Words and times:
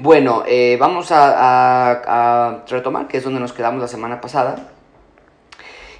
Bueno, 0.00 0.44
eh, 0.46 0.76
vamos 0.78 1.08
a, 1.10 2.62
retomar, 2.68 3.08
que 3.08 3.16
es 3.16 3.24
donde 3.24 3.40
nos 3.40 3.52
quedamos 3.52 3.80
la 3.80 3.88
semana 3.88 4.20
pasada. 4.20 4.68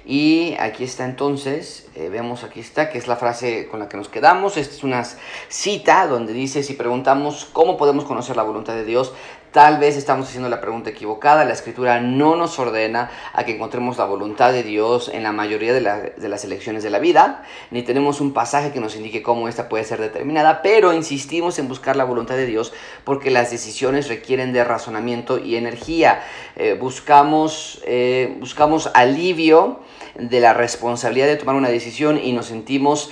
Y 0.05 0.55
aquí 0.57 0.85
está 0.85 1.03
entonces, 1.03 1.89
eh, 1.95 2.07
vemos 2.07 2.45
aquí 2.45 2.61
está, 2.61 2.89
que 2.89 2.97
es 2.97 3.09
la 3.09 3.17
frase 3.17 3.67
con 3.67 3.81
la 3.81 3.89
que 3.89 3.97
nos 3.97 4.07
quedamos. 4.07 4.55
Esta 4.55 4.73
es 4.73 4.85
una 4.85 5.03
cita 5.49 6.07
donde 6.07 6.31
dice, 6.31 6.63
si 6.63 6.75
preguntamos 6.75 7.43
cómo 7.51 7.75
podemos 7.75 8.05
conocer 8.05 8.37
la 8.37 8.43
voluntad 8.43 8.73
de 8.73 8.85
Dios, 8.85 9.11
Tal 9.51 9.79
vez 9.79 9.97
estamos 9.97 10.27
haciendo 10.27 10.47
la 10.47 10.61
pregunta 10.61 10.91
equivocada. 10.91 11.43
La 11.43 11.53
escritura 11.53 11.99
no 11.99 12.35
nos 12.35 12.59
ordena 12.59 13.09
a 13.33 13.45
que 13.45 13.55
encontremos 13.55 13.97
la 13.97 14.05
voluntad 14.05 14.51
de 14.51 14.61
Dios 14.61 15.09
en 15.11 15.23
la 15.23 15.31
mayoría 15.31 15.73
de, 15.73 15.81
las 15.81 16.43
elecciones 16.43 16.83
de 16.83 16.91
la 16.91 16.99
vida, 16.99 17.43
ni 17.71 17.81
tenemos 17.81 18.21
un 18.21 18.31
pasaje 18.31 18.71
que 18.71 18.79
nos 18.79 18.95
indique 18.95 19.23
cómo 19.23 19.47
esta 19.47 19.67
puede 19.67 19.85
ser 19.85 19.99
determinada, 20.01 20.61
pero 20.61 20.93
insistimos 20.93 21.57
en 21.57 21.67
buscar 21.67 21.95
la 21.95 22.03
voluntad 22.03 22.35
de 22.35 22.45
Dios 22.45 22.73
porque 23.03 23.31
las 23.31 23.49
decisiones 23.49 24.07
requieren 24.07 24.53
de 24.53 24.63
razonamiento 24.63 25.39
y 25.39 25.55
energía. 25.55 26.21
Eh, 26.55 26.77
buscamos, 26.79 27.81
eh, 27.87 28.35
buscamos 28.39 28.91
alivio 28.93 29.79
de 30.19 30.39
la 30.39 30.53
responsabilidad 30.53 31.27
de 31.27 31.35
tomar 31.35 31.55
una 31.55 31.69
decisión 31.69 32.19
y 32.21 32.33
nos 32.33 32.47
sentimos 32.47 33.11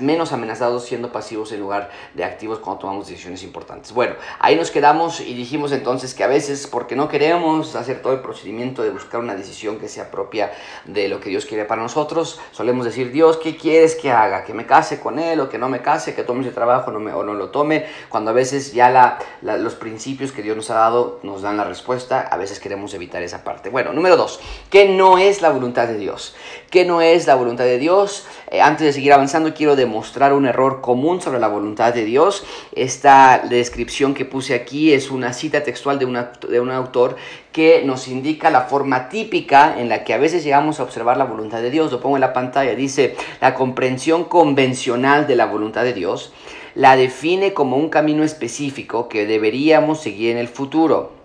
menos 0.00 0.32
amenazados 0.32 0.84
siendo 0.84 1.12
pasivos 1.12 1.52
en 1.52 1.60
lugar 1.60 1.90
de 2.14 2.24
activos 2.24 2.58
cuando 2.58 2.80
tomamos 2.80 3.08
decisiones 3.08 3.42
importantes. 3.42 3.92
Bueno, 3.92 4.14
ahí 4.38 4.56
nos 4.56 4.70
quedamos 4.70 5.20
y 5.20 5.34
dijimos 5.34 5.72
entonces 5.72 6.14
que 6.14 6.24
a 6.24 6.26
veces 6.26 6.66
porque 6.66 6.96
no 6.96 7.08
queremos 7.08 7.74
hacer 7.76 8.02
todo 8.02 8.12
el 8.12 8.20
procedimiento 8.20 8.82
de 8.82 8.90
buscar 8.90 9.20
una 9.20 9.34
decisión 9.34 9.78
que 9.78 9.88
sea 9.88 10.10
propia 10.10 10.52
de 10.84 11.08
lo 11.08 11.20
que 11.20 11.30
Dios 11.30 11.46
quiere 11.46 11.64
para 11.64 11.82
nosotros, 11.82 12.40
solemos 12.52 12.84
decir, 12.84 13.12
Dios, 13.12 13.36
¿qué 13.38 13.56
quieres 13.56 13.94
que 13.94 14.10
haga? 14.10 14.44
¿Que 14.44 14.54
me 14.54 14.66
case 14.66 15.00
con 15.00 15.18
Él 15.18 15.40
o 15.40 15.48
que 15.48 15.58
no 15.58 15.68
me 15.68 15.80
case? 15.80 16.14
¿Que 16.14 16.22
tome 16.22 16.42
ese 16.42 16.50
trabajo 16.50 16.90
no 16.90 17.00
me, 17.00 17.12
o 17.12 17.22
no 17.22 17.34
lo 17.34 17.50
tome? 17.50 17.86
Cuando 18.08 18.30
a 18.30 18.34
veces 18.34 18.72
ya 18.72 18.90
la, 18.90 19.18
los 19.42 19.74
principios 19.74 20.32
que 20.32 20.42
Dios 20.42 20.56
nos 20.56 20.70
ha 20.70 20.74
dado 20.74 21.20
nos 21.22 21.42
dan 21.42 21.56
la 21.56 21.64
respuesta, 21.64 22.20
a 22.20 22.36
veces 22.36 22.60
queremos 22.60 22.94
evitar 22.94 23.22
esa 23.22 23.44
parte. 23.44 23.70
Bueno, 23.70 23.92
número 23.92 24.16
dos, 24.16 24.40
¿qué 24.70 24.88
no 24.88 25.18
es 25.18 25.42
la 25.42 25.50
voluntad 25.50 25.88
de 25.88 25.98
Dios? 25.98 26.25
¿Qué 26.70 26.84
no 26.84 27.00
es 27.00 27.26
la 27.26 27.34
voluntad 27.34 27.64
de 27.64 27.78
Dios? 27.78 28.26
Eh, 28.50 28.60
antes 28.60 28.86
de 28.86 28.92
seguir 28.92 29.12
avanzando, 29.12 29.54
quiero 29.54 29.76
demostrar 29.76 30.32
un 30.32 30.46
error 30.46 30.80
común 30.80 31.20
sobre 31.20 31.40
la 31.40 31.48
voluntad 31.48 31.94
de 31.94 32.04
Dios. 32.04 32.44
Esta 32.74 33.42
descripción 33.48 34.14
que 34.14 34.24
puse 34.24 34.54
aquí 34.54 34.92
es 34.92 35.10
una 35.10 35.32
cita 35.32 35.62
textual 35.62 35.98
de, 35.98 36.06
de 36.48 36.60
un 36.60 36.70
autor 36.70 37.16
que 37.52 37.82
nos 37.84 38.08
indica 38.08 38.50
la 38.50 38.62
forma 38.62 39.08
típica 39.08 39.78
en 39.78 39.88
la 39.88 40.04
que 40.04 40.14
a 40.14 40.18
veces 40.18 40.44
llegamos 40.44 40.80
a 40.80 40.82
observar 40.82 41.16
la 41.16 41.24
voluntad 41.24 41.62
de 41.62 41.70
Dios. 41.70 41.92
Lo 41.92 42.00
pongo 42.00 42.16
en 42.16 42.20
la 42.22 42.32
pantalla. 42.32 42.74
Dice, 42.74 43.16
la 43.40 43.54
comprensión 43.54 44.24
convencional 44.24 45.26
de 45.26 45.36
la 45.36 45.46
voluntad 45.46 45.84
de 45.84 45.92
Dios 45.92 46.32
la 46.76 46.94
define 46.94 47.54
como 47.54 47.78
un 47.78 47.88
camino 47.88 48.22
específico 48.22 49.08
que 49.08 49.26
deberíamos 49.26 50.02
seguir 50.02 50.30
en 50.30 50.36
el 50.36 50.48
futuro. 50.48 51.15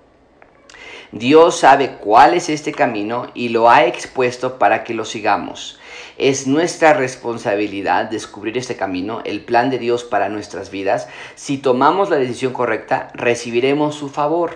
Dios 1.12 1.60
sabe 1.60 1.98
cuál 2.00 2.36
es 2.36 2.48
este 2.48 2.72
camino 2.72 3.28
y 3.34 3.50
lo 3.50 3.70
ha 3.70 3.86
expuesto 3.86 4.58
para 4.58 4.86
que 4.86 4.94
lo 4.94 5.04
sigamos. 5.04 5.78
Es 6.18 6.48
nuestra 6.48 6.94
responsabilidad 6.94 8.10
descubrir 8.10 8.58
este 8.58 8.78
camino, 8.78 9.22
el 9.26 9.42
plan 9.42 9.70
de 9.70 9.78
Dios 9.78 10.06
para 10.06 10.30
nuestras 10.30 10.72
vidas. 10.72 11.10
Si 11.36 11.58
tomamos 11.58 12.10
la 12.10 12.16
decisión 12.16 12.54
correcta, 12.54 13.10
recibiremos 13.14 13.96
su 13.96 14.08
favor. 14.08 14.52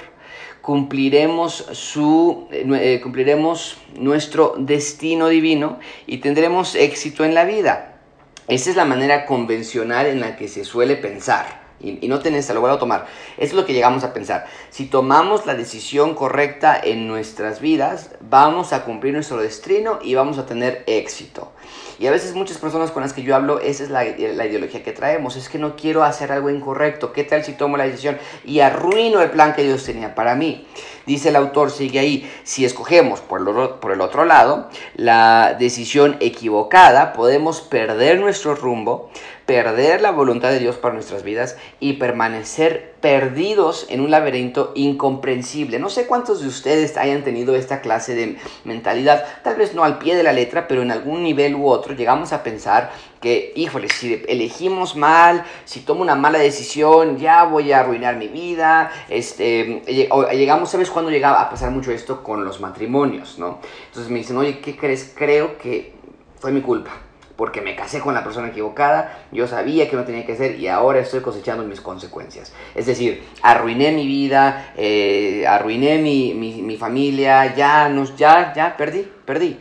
Cumpliremos, 0.61 1.53
su, 1.73 2.47
eh, 2.51 2.65
eh, 2.79 3.01
cumpliremos 3.01 3.77
nuestro 3.99 4.55
destino 4.57 5.27
divino 5.27 5.79
y 6.07 6.19
tendremos 6.19 6.75
éxito 6.75 7.25
en 7.25 7.33
la 7.33 7.43
vida. 7.43 7.99
Esa 8.47 8.69
es 8.69 8.77
la 8.77 8.85
manera 8.85 9.25
convencional 9.25 10.05
en 10.05 10.21
la 10.21 10.37
que 10.37 10.47
se 10.47 10.63
suele 10.63 10.95
pensar 10.95 11.64
y, 11.79 12.07
no 12.07 12.19
tenés, 12.19 12.49
lo 12.53 12.61
voy 12.61 12.71
a 12.71 12.79
tomar. 12.79 13.05
Eso 13.38 13.51
es 13.51 13.53
lo 13.53 13.66
que 13.66 13.73
llegamos 13.73 14.03
a 14.03 14.13
pensar. 14.13 14.45
Si 14.69 14.85
tomamos 14.85 15.45
la 15.45 15.55
decisión 15.55 16.16
correcta 16.16 16.79
en 16.81 17.07
nuestras 17.07 17.59
vidas, 17.59 18.11
vamos 18.22 18.73
a 18.73 18.83
cumplir 18.83 19.13
nuestro 19.13 19.38
destino 19.38 20.00
y 20.01 20.16
vamos 20.16 20.38
a 20.38 20.45
tener 20.45 20.83
éxito. 20.88 21.51
Y 21.99 22.07
a 22.07 22.11
veces 22.11 22.35
muchas 22.35 22.57
personas 22.57 22.91
con 22.91 23.03
las 23.03 23.13
que 23.13 23.23
yo 23.23 23.35
hablo, 23.35 23.59
esa 23.59 23.83
es 23.83 23.89
la, 23.89 24.03
la, 24.03 24.45
ideología 24.45 24.83
que 24.83 24.91
traemos, 24.91 25.35
es 25.35 25.49
que 25.49 25.57
no 25.57 25.75
quiero 25.75 26.03
hacer 26.03 26.31
algo 26.31 26.49
incorrecto. 26.49 27.13
¿Qué 27.13 27.23
tal 27.23 27.43
si 27.43 27.53
tomo 27.53 27.77
la 27.77 27.85
decisión 27.85 28.17
y 28.43 28.59
arruino 28.59 29.21
el 29.21 29.31
plan 29.31 29.53
que 29.53 29.63
Dios 29.63 29.83
tenía 29.83 30.15
para 30.15 30.35
mí? 30.35 30.67
Dice 31.05 31.29
el 31.29 31.35
autor, 31.35 31.69
sigue 31.69 31.99
ahí, 31.99 32.31
si 32.43 32.65
escogemos 32.65 33.21
por 33.21 33.39
el, 33.39 33.69
por 33.79 33.91
el 33.91 34.01
otro 34.01 34.25
lado 34.25 34.69
la 34.95 35.55
decisión 35.57 36.17
equivocada, 36.19 37.13
podemos 37.13 37.61
perder 37.61 38.19
nuestro 38.19 38.55
rumbo, 38.55 39.11
perder 39.45 40.01
la 40.01 40.11
voluntad 40.11 40.49
de 40.49 40.59
Dios 40.59 40.77
para 40.77 40.95
nuestras 40.95 41.23
vidas 41.23 41.57
y 41.79 41.93
permanecer 41.93 42.95
perdidos 43.01 43.85
en 43.89 44.01
un 44.01 44.09
laberinto 44.09 44.71
incomprensible. 44.73 45.77
No 45.77 45.89
sé 45.89 46.07
cuántos 46.07 46.41
de 46.41 46.47
ustedes 46.47 46.97
hayan 46.97 47.23
tenido 47.23 47.55
esta 47.55 47.81
clase 47.81 48.15
de 48.15 48.37
mentalidad, 48.63 49.23
tal 49.43 49.55
vez 49.57 49.75
no 49.75 49.83
al 49.83 49.99
pie 49.99 50.15
de 50.15 50.23
la 50.23 50.33
letra, 50.33 50.67
pero 50.67 50.81
en 50.81 50.91
algún 50.91 51.21
nivel 51.21 51.54
u 51.55 51.67
otro 51.67 51.93
llegamos 51.93 52.33
a 52.33 52.43
pensar 52.43 52.91
que, 53.21 53.53
híjole, 53.55 53.89
si 53.89 54.23
elegimos 54.27 54.95
mal, 54.95 55.43
si 55.66 55.81
tomo 55.81 56.01
una 56.01 56.16
mala 56.16 56.39
decisión, 56.39 57.17
ya 57.17 57.43
voy 57.43 57.71
a 57.71 57.79
arruinar 57.79 58.17
mi 58.17 58.27
vida. 58.27 58.91
Este, 59.09 59.81
llegamos, 59.88 60.69
¿sabes 60.69 60.89
cuándo 60.89 61.11
llegaba 61.11 61.41
a 61.41 61.49
pasar 61.49 61.71
mucho 61.71 61.91
esto 61.91 62.23
con 62.23 62.45
los 62.45 62.59
matrimonios, 62.59 63.39
no? 63.39 63.59
Entonces 63.88 64.11
me 64.11 64.19
dicen, 64.19 64.38
oye, 64.38 64.59
¿qué 64.59 64.75
crees? 64.75 65.13
Creo 65.15 65.57
que 65.57 65.94
fue 66.39 66.51
mi 66.51 66.61
culpa 66.61 66.91
porque 67.35 67.61
me 67.61 67.75
casé 67.75 67.99
con 67.99 68.13
la 68.13 68.23
persona 68.23 68.49
equivocada, 68.49 69.25
yo 69.31 69.47
sabía 69.47 69.89
que 69.89 69.95
no 69.95 70.05
tenía 70.05 70.25
que 70.25 70.33
hacer 70.33 70.59
y 70.59 70.67
ahora 70.67 70.99
estoy 70.99 71.21
cosechando 71.21 71.63
mis 71.63 71.81
consecuencias. 71.81 72.53
Es 72.73 72.85
decir, 72.85 73.23
arruiné 73.41 73.91
mi 73.91 74.07
vida, 74.07 74.73
eh, 74.77 75.45
arruiné 75.47 75.97
mi, 75.97 76.33
mi, 76.33 76.77
familia, 76.77 77.55
ya, 77.55 77.89
nos, 77.89 78.15
ya, 78.15 78.53
ya, 78.53 78.77
perdí, 78.77 79.07
perdí. 79.25 79.57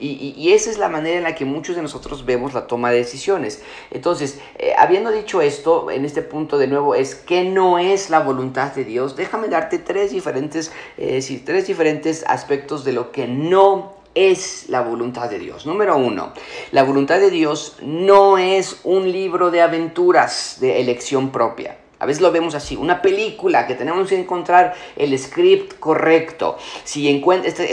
Y, 0.00 0.52
esa 0.52 0.70
es 0.70 0.78
la 0.78 0.88
manera 0.88 1.18
en 1.18 1.24
la 1.24 1.34
que 1.34 1.44
muchos 1.44 1.76
de 1.76 1.82
nosotros 1.82 2.24
vemos 2.24 2.54
la 2.54 2.66
toma 2.66 2.90
de 2.90 2.98
decisiones. 2.98 3.62
Entonces, 3.90 4.40
eh, 4.58 4.72
habiendo 4.78 5.12
dicho 5.12 5.42
esto, 5.42 5.90
en 5.90 6.04
este 6.04 6.22
punto 6.22 6.58
de 6.58 6.66
nuevo 6.66 6.94
es 6.94 7.14
que 7.14 7.44
no 7.44 7.78
es 7.78 8.10
la 8.10 8.20
voluntad 8.20 8.72
de 8.74 8.84
Dios. 8.84 9.16
Déjame 9.16 9.48
darte 9.48 9.78
tres 9.78 10.10
diferentes, 10.10 10.72
eh, 10.96 11.42
tres 11.44 11.66
diferentes 11.66 12.24
aspectos 12.26 12.84
de 12.84 12.92
lo 12.92 13.12
que 13.12 13.28
no 13.28 14.00
es 14.14 14.68
la 14.68 14.80
voluntad 14.80 15.30
de 15.30 15.38
Dios. 15.38 15.66
Número 15.66 15.96
uno, 15.96 16.32
la 16.72 16.82
voluntad 16.82 17.20
de 17.20 17.30
Dios 17.30 17.76
no 17.82 18.38
es 18.38 18.80
un 18.84 19.10
libro 19.10 19.50
de 19.50 19.62
aventuras 19.62 20.58
de 20.60 20.80
elección 20.80 21.30
propia. 21.30 21.76
A 22.00 22.06
veces 22.06 22.22
lo 22.22 22.32
vemos 22.32 22.54
así, 22.54 22.76
una 22.76 23.02
película 23.02 23.66
que 23.66 23.74
tenemos 23.74 24.08
que 24.08 24.18
encontrar 24.18 24.74
el 24.96 25.16
script 25.18 25.78
correcto. 25.78 26.56
Si 26.82 27.22
este, 27.44 27.72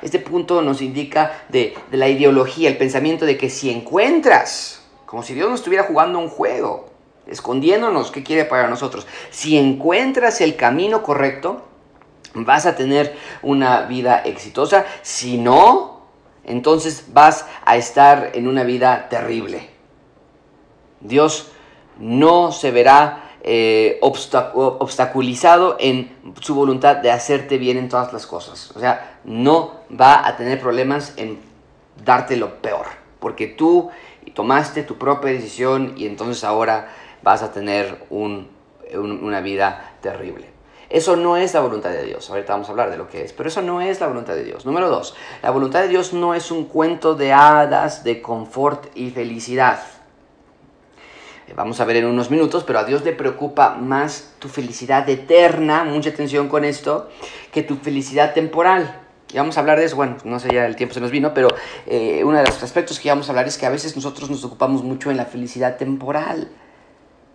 este 0.00 0.18
punto 0.20 0.62
nos 0.62 0.80
indica 0.80 1.44
de, 1.48 1.76
de 1.90 1.96
la 1.96 2.08
ideología, 2.08 2.68
el 2.68 2.76
pensamiento 2.76 3.26
de 3.26 3.36
que 3.36 3.50
si 3.50 3.70
encuentras, 3.70 4.80
como 5.06 5.24
si 5.24 5.34
Dios 5.34 5.50
nos 5.50 5.58
estuviera 5.58 5.82
jugando 5.82 6.20
un 6.20 6.28
juego, 6.28 6.88
escondiéndonos 7.26 8.12
qué 8.12 8.22
quiere 8.22 8.44
para 8.44 8.68
nosotros, 8.68 9.08
si 9.30 9.58
encuentras 9.58 10.40
el 10.40 10.54
camino 10.54 11.02
correcto, 11.02 11.64
vas 12.34 12.66
a 12.66 12.76
tener 12.76 13.16
una 13.42 13.82
vida 13.82 14.22
exitosa. 14.24 14.86
Si 15.02 15.36
no, 15.36 16.02
entonces 16.44 17.06
vas 17.12 17.46
a 17.64 17.76
estar 17.76 18.30
en 18.34 18.46
una 18.46 18.62
vida 18.62 19.08
terrible. 19.08 19.68
Dios 21.00 21.50
no 21.98 22.52
se 22.52 22.70
verá 22.70 23.33
eh, 23.46 23.98
obstaculizado 24.00 25.76
en 25.78 26.16
su 26.40 26.54
voluntad 26.54 26.96
de 26.96 27.10
hacerte 27.10 27.58
bien 27.58 27.76
en 27.76 27.90
todas 27.90 28.10
las 28.10 28.26
cosas. 28.26 28.72
O 28.74 28.80
sea, 28.80 29.18
no 29.24 29.80
va 30.00 30.26
a 30.26 30.34
tener 30.38 30.58
problemas 30.58 31.12
en 31.18 31.38
darte 32.02 32.38
lo 32.38 32.62
peor, 32.62 32.86
porque 33.20 33.46
tú 33.46 33.90
tomaste 34.32 34.82
tu 34.82 34.96
propia 34.96 35.32
decisión 35.32 35.92
y 35.96 36.06
entonces 36.06 36.42
ahora 36.42 36.88
vas 37.22 37.42
a 37.42 37.52
tener 37.52 38.06
una 38.10 39.40
vida 39.42 39.92
terrible. 40.00 40.48
Eso 40.88 41.16
no 41.16 41.36
es 41.36 41.52
la 41.52 41.60
voluntad 41.60 41.90
de 41.90 42.04
Dios. 42.04 42.30
Ahorita 42.30 42.54
vamos 42.54 42.68
a 42.68 42.70
hablar 42.70 42.90
de 42.90 42.96
lo 42.96 43.08
que 43.08 43.24
es, 43.24 43.34
pero 43.34 43.50
eso 43.50 43.60
no 43.60 43.82
es 43.82 44.00
la 44.00 44.06
voluntad 44.06 44.34
de 44.34 44.44
Dios. 44.44 44.64
Número 44.64 44.88
dos, 44.88 45.14
la 45.42 45.50
voluntad 45.50 45.82
de 45.82 45.88
Dios 45.88 46.14
no 46.14 46.34
es 46.34 46.50
un 46.50 46.64
cuento 46.64 47.14
de 47.14 47.34
hadas 47.34 48.04
de 48.04 48.22
confort 48.22 48.86
y 48.94 49.10
felicidad. 49.10 49.80
Eh, 51.46 51.52
vamos 51.54 51.80
a 51.80 51.84
ver 51.84 51.96
en 51.96 52.06
unos 52.06 52.30
minutos, 52.30 52.64
pero 52.64 52.78
a 52.78 52.84
Dios 52.84 53.04
le 53.04 53.12
preocupa 53.12 53.74
más 53.74 54.34
tu 54.38 54.48
felicidad 54.48 55.08
eterna, 55.08 55.84
mucha 55.84 56.10
atención 56.10 56.48
con 56.48 56.64
esto, 56.64 57.08
que 57.52 57.62
tu 57.62 57.76
felicidad 57.76 58.34
temporal. 58.34 59.00
Y 59.32 59.36
vamos 59.36 59.56
a 59.56 59.60
hablar 59.60 59.78
de 59.78 59.86
eso, 59.86 59.96
bueno, 59.96 60.16
no 60.24 60.38
sé, 60.38 60.48
ya 60.52 60.64
el 60.64 60.76
tiempo 60.76 60.94
se 60.94 61.00
nos 61.00 61.10
vino, 61.10 61.34
pero 61.34 61.48
eh, 61.86 62.22
uno 62.24 62.38
de 62.38 62.44
los 62.44 62.62
aspectos 62.62 63.00
que 63.00 63.08
vamos 63.08 63.28
a 63.28 63.32
hablar 63.32 63.48
es 63.48 63.58
que 63.58 63.66
a 63.66 63.70
veces 63.70 63.96
nosotros 63.96 64.30
nos 64.30 64.44
ocupamos 64.44 64.84
mucho 64.84 65.10
en 65.10 65.16
la 65.16 65.24
felicidad 65.24 65.76
temporal. 65.76 66.50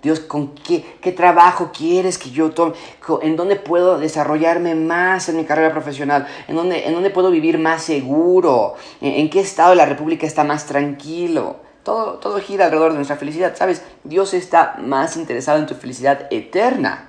Dios, 0.02 0.22
¿con 0.22 0.56
qué, 0.56 0.86
qué 1.02 1.12
trabajo 1.12 1.72
quieres 1.78 2.18
que 2.18 2.30
yo 2.30 2.52
tome? 2.52 2.74
¿En 3.22 3.36
dónde 3.36 3.58
puedo 3.58 4.00
desarrollarme 4.00 4.74
más 4.74 5.28
en 5.28 5.36
mi 5.36 5.44
carrera 5.44 5.74
profesional? 5.74 6.26
¿En 6.48 6.56
dónde, 6.56 6.88
en 6.88 6.94
dónde 6.94 7.10
puedo 7.10 7.32
vivir 7.32 7.60
más 7.60 7.84
seguro? 7.84 8.76
¿En, 9.02 9.30
qué 9.30 9.42
estado 9.42 9.72
de 9.72 9.76
la 9.76 9.86
República 9.86 10.26
está 10.26 10.46
más 10.46 10.66
tranquilo? 10.68 11.58
Todo, 11.90 12.40
gira 12.40 12.66
alrededor 12.66 12.92
de 12.92 12.98
nuestra 12.98 13.18
felicidad, 13.18 13.56
¿sabes? 13.58 13.82
Dios 14.04 14.36
está 14.36 14.76
más 14.80 15.18
interesado 15.18 15.58
en 15.58 15.66
tu 15.66 15.74
felicidad 15.74 16.28
eterna. 16.30 17.06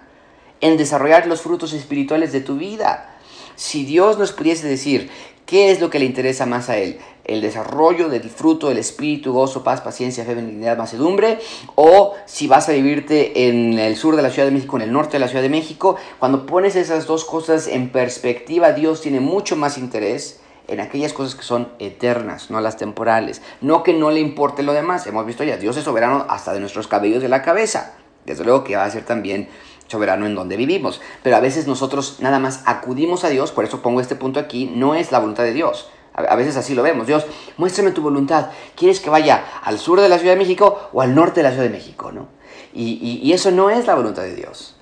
en 0.62 0.76
desarrollar 0.76 1.26
los 1.26 1.40
frutos 1.40 1.72
espirituales 1.72 2.32
de 2.32 2.40
tu 2.40 2.56
vida. 2.56 3.16
Si 3.56 3.84
Dios 3.84 4.18
nos 4.18 4.32
pudiese 4.32 4.68
decir 4.68 5.10
qué 5.46 5.70
es 5.70 5.80
lo 5.80 5.88
que 5.88 5.98
le 5.98 6.04
interesa 6.04 6.44
más 6.44 6.68
a 6.68 6.76
Él, 6.76 6.98
el 7.24 7.40
desarrollo 7.40 8.08
del 8.08 8.28
fruto 8.28 8.68
del 8.68 8.78
espíritu, 8.78 9.32
gozo, 9.32 9.64
paz, 9.64 9.80
paciencia, 9.80 10.24
fe, 10.24 10.34
benignidad, 10.34 10.76
macedumbre, 10.76 11.38
o 11.76 12.14
si 12.26 12.46
vas 12.46 12.68
a 12.68 12.72
vivirte 12.72 13.48
en 13.48 13.78
el 13.78 13.96
sur 13.96 14.16
de 14.16 14.22
la 14.22 14.30
Ciudad 14.30 14.48
de 14.48 14.52
México, 14.52 14.76
en 14.76 14.82
el 14.82 14.92
norte 14.92 15.12
de 15.12 15.20
la 15.20 15.28
Ciudad 15.28 15.42
de 15.42 15.48
México, 15.48 15.96
cuando 16.18 16.44
pones 16.44 16.76
esas 16.76 17.06
dos 17.06 17.24
cosas 17.24 17.66
en 17.66 17.90
perspectiva, 17.90 18.72
Dios 18.72 19.00
tiene 19.00 19.20
mucho 19.20 19.56
más 19.56 19.78
interés 19.78 20.40
en 20.70 20.80
aquellas 20.80 21.12
cosas 21.12 21.34
que 21.34 21.42
son 21.42 21.68
eternas, 21.80 22.50
no 22.50 22.60
las 22.60 22.76
temporales. 22.76 23.42
No 23.60 23.82
que 23.82 23.92
no 23.92 24.10
le 24.10 24.20
importe 24.20 24.62
lo 24.62 24.72
demás. 24.72 25.06
Hemos 25.06 25.26
visto 25.26 25.42
ya, 25.42 25.56
Dios 25.56 25.76
es 25.76 25.84
soberano 25.84 26.26
hasta 26.28 26.52
de 26.52 26.60
nuestros 26.60 26.86
cabellos 26.86 27.22
de 27.22 27.28
la 27.28 27.42
cabeza. 27.42 27.94
Desde 28.24 28.44
luego 28.44 28.62
que 28.62 28.76
va 28.76 28.84
a 28.84 28.90
ser 28.90 29.04
también 29.04 29.48
soberano 29.88 30.26
en 30.26 30.36
donde 30.36 30.56
vivimos. 30.56 31.00
Pero 31.24 31.36
a 31.36 31.40
veces 31.40 31.66
nosotros 31.66 32.18
nada 32.20 32.38
más 32.38 32.62
acudimos 32.66 33.24
a 33.24 33.28
Dios, 33.28 33.50
por 33.50 33.64
eso 33.64 33.82
pongo 33.82 34.00
este 34.00 34.14
punto 34.14 34.38
aquí, 34.38 34.70
no 34.72 34.94
es 34.94 35.10
la 35.10 35.18
voluntad 35.18 35.42
de 35.42 35.52
Dios. 35.52 35.90
A 36.14 36.36
veces 36.36 36.56
así 36.56 36.74
lo 36.74 36.82
vemos. 36.82 37.06
Dios, 37.06 37.26
muéstrame 37.56 37.90
tu 37.90 38.02
voluntad. 38.02 38.50
¿Quieres 38.76 39.00
que 39.00 39.10
vaya 39.10 39.44
al 39.62 39.78
sur 39.78 40.00
de 40.00 40.08
la 40.08 40.18
Ciudad 40.18 40.34
de 40.34 40.38
México 40.38 40.88
o 40.92 41.02
al 41.02 41.14
norte 41.14 41.40
de 41.40 41.44
la 41.44 41.50
Ciudad 41.50 41.64
de 41.64 41.70
México? 41.70 42.12
¿no? 42.12 42.28
Y, 42.72 43.32
eso 43.32 43.50
no 43.50 43.70
es 43.70 43.86
la 43.86 43.96
voluntad 43.96 44.22
de 44.22 44.36
Dios. 44.36 44.76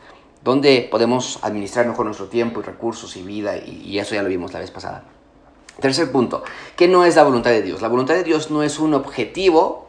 Donde 0.45 0.87
podemos 0.91 1.39
administrar 1.43 1.87
mejor 1.87 2.07
nuestro 2.07 2.29
tiempo 2.29 2.61
y 2.61 2.63
recursos 2.63 3.17
y 3.17 3.23
vida, 3.23 3.57
y, 3.57 3.83
y 3.85 3.99
eso 3.99 4.15
ya 4.15 4.23
lo 4.23 4.29
vimos 4.29 4.53
la 4.53 4.61
vez 4.61 4.71
pasada. 4.71 5.05
Tercer 5.81 6.11
punto, 6.11 6.43
¿qué 6.77 6.89
no 6.89 7.05
es 7.05 7.15
la 7.15 7.23
voluntad 7.23 7.51
de 7.51 7.63
Dios? 7.63 7.83
La 7.83 7.89
voluntad 7.89 8.15
de 8.15 8.25
Dios 8.25 8.51
no 8.51 8.65
es 8.65 8.81
un 8.81 8.95
objetivo 8.95 9.87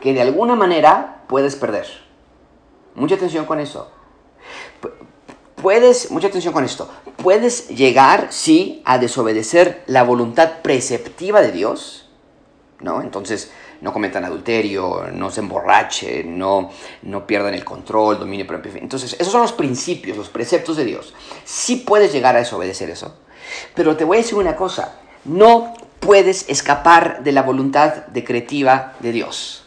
que 0.00 0.14
de 0.14 0.22
alguna 0.22 0.54
manera 0.54 1.24
puedes 1.28 1.56
perder. 1.56 1.86
Mucha 2.94 3.16
atención 3.16 3.44
con 3.44 3.60
eso. 3.60 3.90
Puedes, 5.56 6.10
mucha 6.10 6.28
atención 6.28 6.54
con 6.54 6.64
esto, 6.64 6.88
puedes 7.16 7.68
llegar, 7.68 8.28
sí, 8.30 8.82
a 8.84 8.98
desobedecer 8.98 9.82
la 9.86 10.04
voluntad 10.04 10.62
preceptiva 10.62 11.42
de 11.42 11.52
Dios, 11.52 12.08
¿no? 12.80 13.02
Entonces, 13.02 13.50
no 13.80 13.92
cometan 13.92 14.24
adulterio, 14.24 15.06
no 15.12 15.30
se 15.30 15.40
emborrachen, 15.40 16.38
no, 16.38 16.70
no 17.02 17.26
pierdan 17.26 17.54
el 17.54 17.64
control, 17.64 18.18
dominio 18.18 18.46
propio. 18.46 18.72
Entonces, 18.76 19.14
esos 19.18 19.32
son 19.32 19.42
los 19.42 19.52
principios, 19.52 20.16
los 20.16 20.28
preceptos 20.28 20.76
de 20.76 20.84
Dios. 20.84 21.14
Sí 21.44 21.76
puedes 21.76 22.12
llegar 22.12 22.36
a 22.36 22.40
desobedecer 22.40 22.90
eso. 22.90 23.16
Pero 23.74 23.96
te 23.96 24.04
voy 24.04 24.18
a 24.18 24.20
decir 24.20 24.38
una 24.38 24.56
cosa, 24.56 25.00
no 25.26 25.74
puedes 26.00 26.48
escapar 26.48 27.22
de 27.24 27.32
la 27.32 27.42
voluntad 27.42 28.06
decretiva 28.06 28.94
de 29.00 29.12
Dios, 29.12 29.64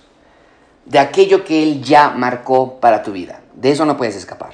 de 0.86 1.00
aquello 1.00 1.44
que 1.44 1.64
Él 1.64 1.84
ya 1.84 2.10
marcó 2.10 2.80
para 2.80 3.04
tu 3.04 3.12
vida. 3.12 3.42
De 3.54 3.72
eso 3.72 3.86
no 3.86 3.98
puedes 3.98 4.16
escapar. 4.16 4.54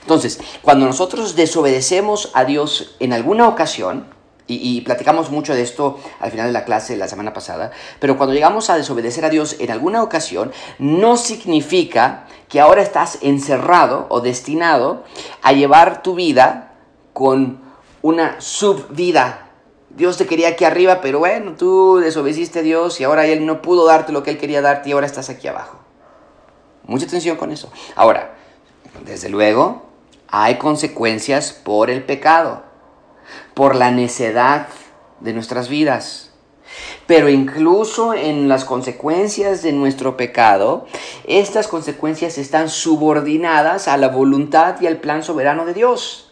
Entonces, 0.00 0.40
cuando 0.62 0.86
nosotros 0.86 1.36
desobedecemos 1.36 2.30
a 2.34 2.44
Dios 2.44 2.96
en 2.98 3.12
alguna 3.12 3.48
ocasión, 3.48 4.06
y, 4.48 4.80
platicamos 4.82 5.30
mucho 5.30 5.54
de 5.54 5.62
esto 5.62 5.98
al 6.20 6.30
final 6.30 6.46
de 6.46 6.52
la 6.52 6.64
clase 6.64 6.96
la 6.96 7.08
semana 7.08 7.32
pasada, 7.32 7.70
pero 8.00 8.16
cuando 8.16 8.34
llegamos 8.34 8.68
a 8.70 8.76
desobedecer 8.76 9.24
a 9.24 9.30
Dios 9.30 9.56
en 9.60 9.70
alguna 9.70 10.02
ocasión, 10.02 10.52
no 10.78 11.16
significa 11.16 12.26
que 12.48 12.60
ahora 12.60 12.82
estás 12.82 13.18
encerrado 13.22 14.06
o 14.10 14.20
destinado 14.20 15.04
a 15.42 15.52
llevar 15.52 16.02
tu 16.02 16.14
vida 16.14 16.74
con 17.12 17.60
una 18.02 18.40
subvida 18.40 19.41
Dios 19.96 20.16
te 20.16 20.26
quería 20.26 20.48
aquí 20.48 20.64
arriba, 20.64 21.00
pero 21.02 21.18
bueno, 21.18 21.52
tú 21.58 21.98
desobedeciste 21.98 22.60
a 22.60 22.62
Dios 22.62 22.98
y 23.00 23.04
ahora 23.04 23.26
Él 23.26 23.44
no 23.44 23.60
pudo 23.60 23.86
darte 23.86 24.12
lo 24.12 24.22
que 24.22 24.30
Él 24.30 24.38
quería 24.38 24.62
darte 24.62 24.88
y 24.88 24.92
ahora 24.92 25.06
estás 25.06 25.28
aquí 25.28 25.48
abajo. 25.48 25.78
Mucha 26.84 27.04
atención 27.04 27.36
con 27.36 27.52
eso. 27.52 27.70
Ahora, 27.94 28.34
desde 29.04 29.28
luego, 29.28 29.82
hay 30.28 30.56
consecuencias 30.56 31.52
por 31.52 31.90
el 31.90 32.04
pecado, 32.04 32.62
por 33.52 33.74
la 33.74 33.90
necedad 33.90 34.68
de 35.20 35.34
nuestras 35.34 35.68
vidas. 35.68 36.30
Pero 37.06 37.28
incluso 37.28 38.14
en 38.14 38.48
las 38.48 38.64
consecuencias 38.64 39.62
de 39.62 39.72
nuestro 39.72 40.16
pecado, 40.16 40.86
estas 41.24 41.68
consecuencias 41.68 42.38
están 42.38 42.70
subordinadas 42.70 43.88
a 43.88 43.98
la 43.98 44.08
voluntad 44.08 44.80
y 44.80 44.86
al 44.86 44.96
plan 44.96 45.22
soberano 45.22 45.66
de 45.66 45.74
Dios 45.74 46.31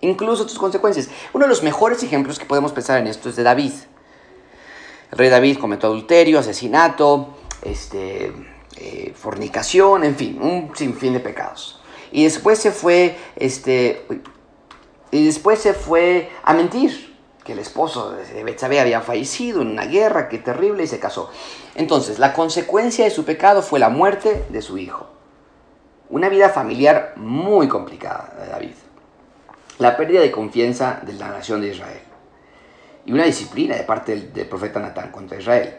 incluso 0.00 0.46
tus 0.46 0.58
consecuencias. 0.58 1.08
Uno 1.32 1.44
de 1.44 1.48
los 1.48 1.62
mejores 1.62 2.02
ejemplos 2.02 2.38
que 2.38 2.46
podemos 2.46 2.72
pensar 2.72 3.00
en 3.00 3.06
esto 3.06 3.28
es 3.28 3.36
de 3.36 3.42
David. 3.42 3.72
El 5.10 5.18
rey 5.18 5.30
David 5.30 5.58
cometió 5.58 5.88
adulterio, 5.88 6.38
asesinato, 6.38 7.34
este, 7.62 8.32
eh, 8.76 9.12
fornicación, 9.16 10.04
en 10.04 10.16
fin, 10.16 10.38
un 10.40 10.76
sinfín 10.76 11.14
de 11.14 11.20
pecados. 11.20 11.80
Y 12.12 12.24
después 12.24 12.58
se 12.58 12.72
fue, 12.72 13.16
este, 13.36 14.06
y 15.10 15.26
después 15.26 15.58
se 15.58 15.74
fue 15.74 16.30
a 16.42 16.52
mentir, 16.54 17.08
que 17.44 17.52
el 17.54 17.60
esposo 17.60 18.12
de 18.12 18.44
Betsabé 18.44 18.78
había 18.78 19.00
fallecido 19.00 19.62
en 19.62 19.68
una 19.68 19.86
guerra, 19.86 20.28
qué 20.28 20.36
terrible, 20.36 20.84
y 20.84 20.86
se 20.86 20.98
casó. 20.98 21.30
Entonces, 21.76 22.18
la 22.18 22.34
consecuencia 22.34 23.06
de 23.06 23.10
su 23.10 23.24
pecado 23.24 23.62
fue 23.62 23.78
la 23.78 23.88
muerte 23.88 24.44
de 24.50 24.60
su 24.60 24.76
hijo. 24.76 25.06
Una 26.10 26.28
vida 26.28 26.50
familiar 26.50 27.14
muy 27.16 27.66
complicada 27.66 28.34
de 28.38 28.48
David 28.48 28.74
la 29.78 29.96
pérdida 29.96 30.20
de 30.20 30.30
confianza 30.30 31.00
de 31.06 31.12
la 31.14 31.28
nación 31.28 31.60
de 31.60 31.68
Israel 31.68 32.00
y 33.08 33.12
una 33.12 33.24
disciplina 33.24 33.74
de 33.74 33.84
parte 33.84 34.16
del, 34.16 34.46
profeta 34.46 34.80
Natán 34.80 35.10
contra 35.10 35.38
Israel. 35.38 35.74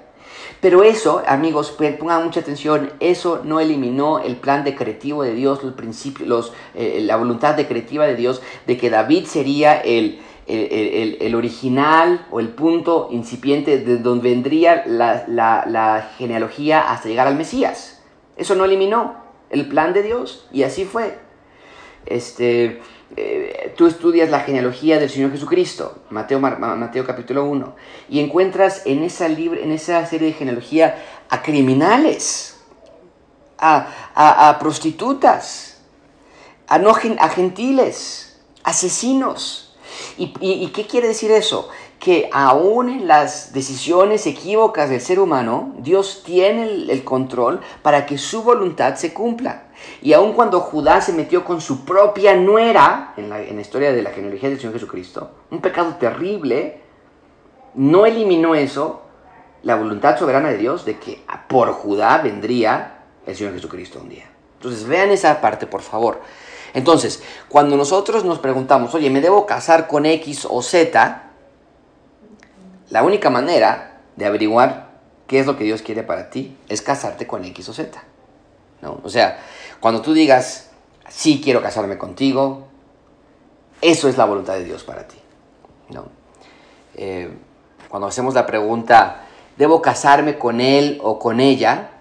Pero 0.61 0.83
eso, 0.83 1.21
amigos, 1.27 1.75
pongan 1.99 2.23
mucha 2.23 2.39
atención, 2.39 2.91
eso 2.99 3.41
no 3.43 3.59
eliminó 3.59 4.19
el 4.19 4.35
plan 4.35 4.63
decretivo 4.63 5.23
de 5.23 5.33
Dios, 5.33 5.63
los 5.63 5.73
principios, 5.73 6.53
eh, 6.73 7.01
la 7.03 7.17
voluntad 7.17 7.55
decretiva 7.55 8.05
de 8.05 8.15
Dios 8.15 8.41
de 8.65 8.77
que 8.77 8.89
David 8.89 9.25
sería 9.25 9.79
el, 9.79 10.19
el, 10.47 11.17
el, 11.21 11.35
original 11.35 12.25
o 12.31 12.39
el 12.39 12.49
punto 12.49 13.09
incipiente 13.11 13.77
de 13.77 13.97
donde 13.97 14.29
vendría 14.29 14.83
la, 14.87 15.25
la, 15.27 15.65
la 15.67 16.09
genealogía 16.17 16.91
hasta 16.91 17.09
llegar 17.09 17.27
al 17.27 17.35
Mesías. 17.35 18.01
Eso 18.35 18.55
no 18.55 18.65
eliminó 18.65 19.15
el 19.49 19.67
plan 19.67 19.93
de 19.93 20.01
Dios 20.01 20.47
y 20.51 20.63
así 20.63 20.85
fue. 20.85 21.28
Este, 22.05 22.81
eh, 23.15 23.73
tú 23.77 23.87
estudias 23.87 24.29
la 24.29 24.41
genealogía 24.41 24.99
del 24.99 25.09
Señor 25.09 25.31
Jesucristo, 25.31 26.03
Mateo, 26.09 26.39
Mateo 26.39 27.05
capítulo 27.05 27.45
1, 27.45 27.75
y 28.09 28.19
encuentras 28.19 28.83
en 28.85 29.03
esa, 29.03 29.27
libre, 29.27 29.63
en 29.63 29.71
esa 29.71 30.05
serie 30.05 30.29
de 30.29 30.33
genealogía 30.33 31.03
a 31.29 31.41
criminales, 31.41 32.59
a, 33.57 34.57
prostitutas, 34.59 35.81
a, 36.67 36.77
no, 36.79 36.91
a 36.91 37.29
gentiles, 37.29 38.39
asesinos. 38.63 39.77
¿Y, 40.17 40.33
y 40.39 40.67
qué 40.67 40.85
quiere 40.85 41.09
decir 41.09 41.31
eso? 41.31 41.69
que 41.99 42.29
aún 42.31 42.89
en 42.89 43.07
las 43.07 43.51
decisiones 43.51 44.25
equívocas 44.25 44.89
del 44.89 45.01
ser 45.01 45.19
humano, 45.19 45.75
Dios 45.79 46.23
tiene 46.25 46.63
el, 46.63 47.03
control 47.03 47.59
para 47.81 48.05
que 48.05 48.17
su 48.17 48.41
voluntad 48.41 48.95
se 48.95 49.13
cumpla. 49.13 49.68
Y 50.01 50.13
aun 50.13 50.33
cuando 50.33 50.59
Judá 50.59 51.01
se 51.01 51.13
metió 51.13 51.43
con 51.43 51.61
su 51.61 51.85
propia 51.85 52.35
nuera, 52.35 53.13
en 53.17 53.29
la, 53.29 53.41
en 53.41 53.55
la 53.55 53.61
historia 53.61 53.91
de 53.91 54.01
la 54.01 54.11
genealogía 54.11 54.49
del 54.49 54.59
Señor 54.59 54.73
Jesucristo, 54.73 55.31
un 55.51 55.61
pecado 55.61 55.95
terrible, 55.95 56.81
no 57.75 58.05
eliminó 58.05 58.55
eso, 58.55 59.03
la 59.63 59.75
voluntad 59.75 60.17
soberana 60.17 60.49
de 60.49 60.57
Dios 60.57 60.85
de 60.85 60.97
que 60.97 61.23
por 61.47 61.71
Judá 61.73 62.19
vendría 62.19 63.03
el 63.25 63.35
Señor 63.35 63.53
Jesucristo 63.53 63.99
un 64.01 64.09
día. 64.09 64.29
Entonces 64.55 64.85
vean 64.85 65.09
esa 65.11 65.41
parte, 65.41 65.67
por 65.67 65.81
favor. 65.81 66.21
Entonces, 66.73 67.23
cuando 67.47 67.75
nosotros 67.77 68.23
nos 68.25 68.39
preguntamos, 68.39 68.93
oye, 68.93 69.09
¿me 69.09 69.21
debo 69.21 69.45
casar 69.45 69.87
con 69.87 70.05
X 70.05 70.47
o 70.49 70.61
Z? 70.61 71.23
La 72.89 73.03
única 73.03 73.29
manera 73.29 74.01
de 74.15 74.25
averiguar 74.25 74.89
qué 75.27 75.39
es 75.39 75.45
lo 75.45 75.57
que 75.57 75.63
Dios 75.63 75.81
quiere 75.81 76.03
para 76.03 76.29
ti 76.29 76.57
es 76.67 76.81
casarte 76.81 77.27
con 77.27 77.45
X 77.45 77.69
o 77.69 77.73
Z. 77.73 78.03
¿no? 78.81 78.99
O 79.03 79.09
sea, 79.09 79.39
cuando 79.79 80.01
tú 80.01 80.13
digas, 80.13 80.69
sí 81.07 81.41
quiero 81.43 81.61
casarme 81.61 81.97
contigo, 81.97 82.67
eso 83.81 84.09
es 84.09 84.17
la 84.17 84.25
voluntad 84.25 84.53
de 84.53 84.65
Dios 84.65 84.83
para 84.83 85.07
ti. 85.07 85.17
¿no? 85.89 86.05
Eh, 86.95 87.29
cuando 87.87 88.07
hacemos 88.07 88.33
la 88.33 88.45
pregunta, 88.45 89.23
¿debo 89.57 89.81
casarme 89.81 90.37
con 90.37 90.61
él 90.61 90.99
o 91.03 91.19
con 91.19 91.39
ella? 91.39 91.91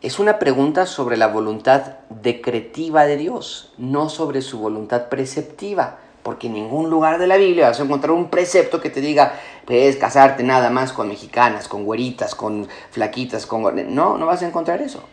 Es 0.00 0.18
una 0.18 0.38
pregunta 0.38 0.86
sobre 0.86 1.16
la 1.16 1.28
voluntad 1.28 1.98
decretiva 2.10 3.04
de 3.04 3.16
Dios, 3.16 3.72
no 3.78 4.08
sobre 4.08 4.42
su 4.42 4.58
voluntad 4.58 5.08
preceptiva 5.08 5.98
porque 6.24 6.46
en 6.46 6.54
ningún 6.54 6.88
lugar 6.88 7.18
de 7.18 7.26
la 7.26 7.36
Biblia 7.36 7.68
vas 7.68 7.78
a 7.78 7.84
encontrar 7.84 8.12
un 8.12 8.30
precepto 8.30 8.80
que 8.80 8.88
te 8.88 9.02
diga, 9.02 9.34
puedes 9.66 9.96
casarte 9.96 10.42
nada 10.42 10.70
más 10.70 10.90
con 10.94 11.06
mexicanas, 11.06 11.68
con 11.68 11.84
güeritas, 11.84 12.34
con 12.34 12.66
flaquitas, 12.90 13.44
con... 13.44 13.94
No, 13.94 14.16
no 14.16 14.24
vas 14.24 14.40
a 14.40 14.46
encontrar 14.46 14.80
eso. 14.80 15.04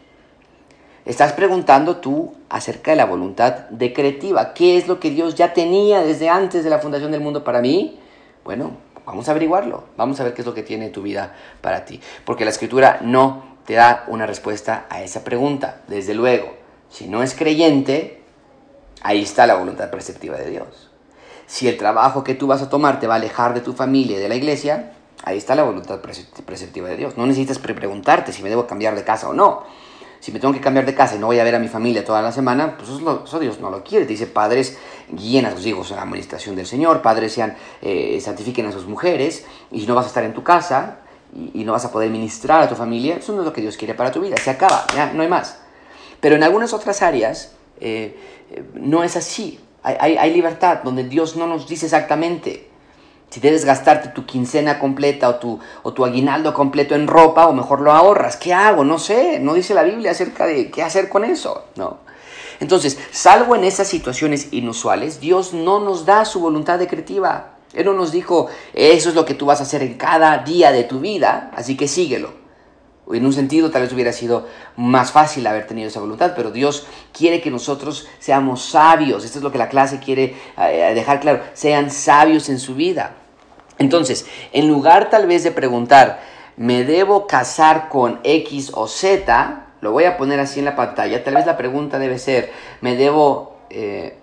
Estás 1.05 1.34
preguntando 1.34 1.98
tú 1.98 2.34
acerca 2.50 2.91
de 2.91 2.98
la 2.98 3.05
voluntad 3.05 3.70
decretiva. 3.70 4.53
¿Qué 4.53 4.77
es 4.77 4.88
lo 4.88 5.00
que 5.00 5.10
Dios 5.10 5.36
ya 5.36 5.53
tenía 5.53 6.01
desde 6.01 6.29
antes 6.29 6.63
de 6.63 6.70
la 6.70 6.79
fundación 6.79 7.12
del 7.12 7.22
mundo 7.22 7.43
para 7.43 7.62
mí? 7.62 8.00
Bueno, 8.43 8.72
vamos 9.05 9.27
a 9.27 9.31
averiguarlo. 9.31 9.86
Vamos 9.98 10.20
a 10.20 10.24
ver 10.24 10.34
qué 10.34 10.41
es 10.41 10.46
lo 10.46 10.53
que 10.53 10.63
tiene 10.63 10.89
tu 10.89 11.01
vida 11.01 11.34
para 11.62 11.86
ti. 11.86 12.00
Porque 12.25 12.46
la 12.46 12.51
escritura 12.51 13.00
no 13.01 13.58
te 13.65 13.74
da 13.74 14.05
una 14.08 14.25
respuesta 14.25 14.86
a 14.89 15.01
esa 15.01 15.24
pregunta. 15.24 15.81
Desde 15.88 16.13
luego, 16.13 16.53
si 16.89 17.08
no 17.08 17.24
es 17.24 17.34
creyente, 17.36 18.22
Ahí 19.03 19.24
está 19.24 19.48
la 19.48 19.55
voluntad 19.55 19.89
preceptiva 19.89 20.38
de 20.38 20.50
Dios. 20.50 20.89
Si 21.48 21.67
el 21.67 21.77
trabajo 21.77 22.24
que 22.24 22.36
tú 22.36 22.48
vas 22.48 22.62
a 22.62 22.70
tomar 22.70 23.00
te 23.00 23.08
va 23.08 23.15
a 23.15 23.17
alejar 23.17 23.53
de 23.53 23.62
tu 23.62 23.74
familia 23.74 24.17
y 24.17 24.22
de 24.22 24.29
la 24.29 24.36
iglesia, 24.36 24.93
ahí 25.24 25.38
está 25.38 25.55
la 25.55 25.63
voluntad 25.63 26.01
preceptiva 26.01 26.88
de 26.88 26.98
Dios. 26.98 27.17
No 27.17 27.25
necesitas 27.25 27.58
preguntarte 27.58 28.31
si 28.31 28.43
me 28.43 28.50
debo 28.50 28.67
cambiar 28.67 28.96
de 28.96 29.03
casa 29.03 29.27
o 29.27 29.34
no. 29.34 29.63
Si 30.22 30.32
me 30.32 30.40
tengo 30.40 30.54
que 30.54 30.62
cambiar 30.62 30.86
de 30.86 30.94
casa 30.94 31.16
y 31.16 31.20
no 31.20 31.25
voy 31.25 31.40
a 31.40 31.44
ver 31.44 31.56
a 31.56 31.60
mi 31.60 31.68
familia 31.68 32.06
toda 32.06 32.22
la 32.22 32.32
semana, 32.32 32.78
pues 32.78 32.90
eso, 32.90 33.40
Dios 33.40 33.60
no 33.60 33.72
lo 33.72 33.84
quiere. 33.84 34.06
Dice, 34.06 34.28
padres, 34.28 34.78
guíen 35.10 35.48
a 35.48 35.51
sus 35.51 35.66
hijos 35.66 35.90
en 35.90 35.98
la 35.98 36.04
administración 36.04 36.56
del 36.56 36.68
Señor, 36.68 37.01
padres 37.01 37.34
sean, 37.34 37.58
eh, 37.82 38.20
santifiquen 38.22 38.68
a 38.68 38.72
sus 38.72 38.86
mujeres, 38.86 39.46
y 39.72 39.86
no 39.88 39.96
vas 39.96 40.06
a 40.06 40.08
estar 40.10 40.24
en 40.24 40.34
tu 40.34 40.44
casa 40.44 41.00
y, 41.34 41.63
no 41.63 41.72
vas 41.72 41.86
a 41.86 41.92
poder 41.92 42.10
ministrar 42.10 42.62
a 42.62 42.70
tu 42.70 42.75
familia, 42.75 43.16
eso 43.16 43.34
no 43.34 43.40
es 43.40 43.46
lo 43.46 43.54
que 43.54 43.62
Dios 43.62 43.78
quiere 43.78 43.94
para 43.94 44.12
tu 44.12 44.22
vida. 44.22 44.38
Se 44.38 44.50
acaba, 44.50 44.86
ya 44.96 45.12
no 45.12 45.24
hay 45.24 45.28
más. 45.28 45.60
Pero 46.20 46.36
en 46.36 46.44
algunas 46.44 46.74
otras 46.74 47.01
áreas 47.01 47.56
eh, 47.80 48.16
eh, 48.51 48.63
no 48.75 49.04
es 49.04 49.18
así. 49.18 49.60
Hay, 49.84 50.32
libertad 50.32 50.84
donde 50.84 51.06
Dios 51.06 51.36
no 51.36 51.48
nos 51.48 51.68
dice 51.68 51.88
exactamente 51.88 52.70
si 53.31 53.39
debes 53.39 53.65
gastarte 53.65 54.09
tu 54.09 54.25
quincena 54.25 54.77
completa 54.77 55.29
o 55.29 55.35
tu, 55.35 55.59
o 55.81 55.93
tu 55.93 56.05
aguinaldo 56.05 56.53
completo 56.53 56.93
en 56.93 57.07
ropa 57.07 57.47
o 57.47 57.53
mejor 57.53 57.81
lo 57.81 57.91
ahorras. 57.91 58.38
¿Qué 58.38 58.53
hago? 58.53 58.83
No 58.83 59.00
sé. 59.00 59.39
No 59.39 59.53
dice 59.53 59.73
la 59.73 59.83
Biblia 59.83 60.11
acerca 60.11 60.45
de 60.45 60.69
qué 60.69 60.83
hacer 60.83 61.09
con 61.09 61.23
eso. 61.23 61.63
No. 61.75 62.00
Entonces, 62.59 63.00
salvo 63.11 63.55
en 63.55 63.63
esas 63.63 63.88
situaciones 63.88 64.50
inusuales, 64.51 65.19
Dios 65.19 65.53
no 65.53 65.79
nos 65.79 66.05
da 66.05 66.25
su 66.25 66.39
voluntad 66.39 66.77
decretiva. 66.77 67.53
Él 67.73 67.85
no 67.85 67.93
nos 67.93 68.11
dijo, 68.11 68.50
eso 68.73 69.09
es 69.09 69.15
lo 69.15 69.25
que 69.25 69.33
tú 69.33 69.45
vas 69.45 69.61
a 69.61 69.63
hacer 69.63 69.81
en 69.81 69.95
cada 69.95 70.39
día 70.39 70.71
de 70.71 70.83
tu 70.83 71.00
vida, 71.00 71.51
así 71.55 71.75
que 71.77 71.88
síguelo 71.88 72.41
en 73.13 73.25
un 73.25 73.33
sentido 73.33 73.71
tal 73.71 73.83
vez 73.83 73.93
hubiera 73.93 74.13
sido 74.13 74.47
más 74.77 75.11
fácil 75.11 75.45
haber 75.47 75.67
tenido 75.67 75.88
esa 75.88 76.00
voluntad, 76.00 76.33
pero 76.35 76.51
Dios 76.51 76.85
quiere 77.13 77.41
que 77.41 77.51
nosotros 77.51 78.07
seamos 78.19 78.63
sabios. 78.63 79.25
Esto 79.25 79.39
es 79.39 79.43
lo 79.43 79.51
que 79.51 79.57
la 79.57 79.69
clase 79.69 80.00
quiere 80.00 80.35
eh, 80.57 80.91
dejar 80.95 81.19
claro, 81.19 81.41
sean 81.53 81.91
sabios 81.91 82.50
en 82.50 82.59
su 82.59 82.75
vida. 82.75 83.15
Entonces, 83.81 84.27
en 84.53 84.67
lugar 84.67 85.09
tal 85.09 85.25
vez 85.25 85.43
de 85.43 85.51
preguntar, 85.51 86.21
¿me 86.55 86.83
debo 86.83 87.25
casar 87.25 87.89
con 87.89 88.19
X 88.23 88.71
o 88.75 88.88
Z? 88.88 89.65
Lo 89.81 89.91
voy 89.91 90.03
a 90.03 90.17
poner 90.17 90.39
así 90.39 90.59
en 90.59 90.65
la 90.65 90.75
pantalla. 90.75 91.23
Tal 91.23 91.33
vez 91.33 91.47
la 91.47 91.57
pregunta 91.57 91.97
debe 91.97 92.19
ser, 92.19 92.51
¿me 92.81 92.95
debo... 92.95 93.57
Eh, 93.71 94.15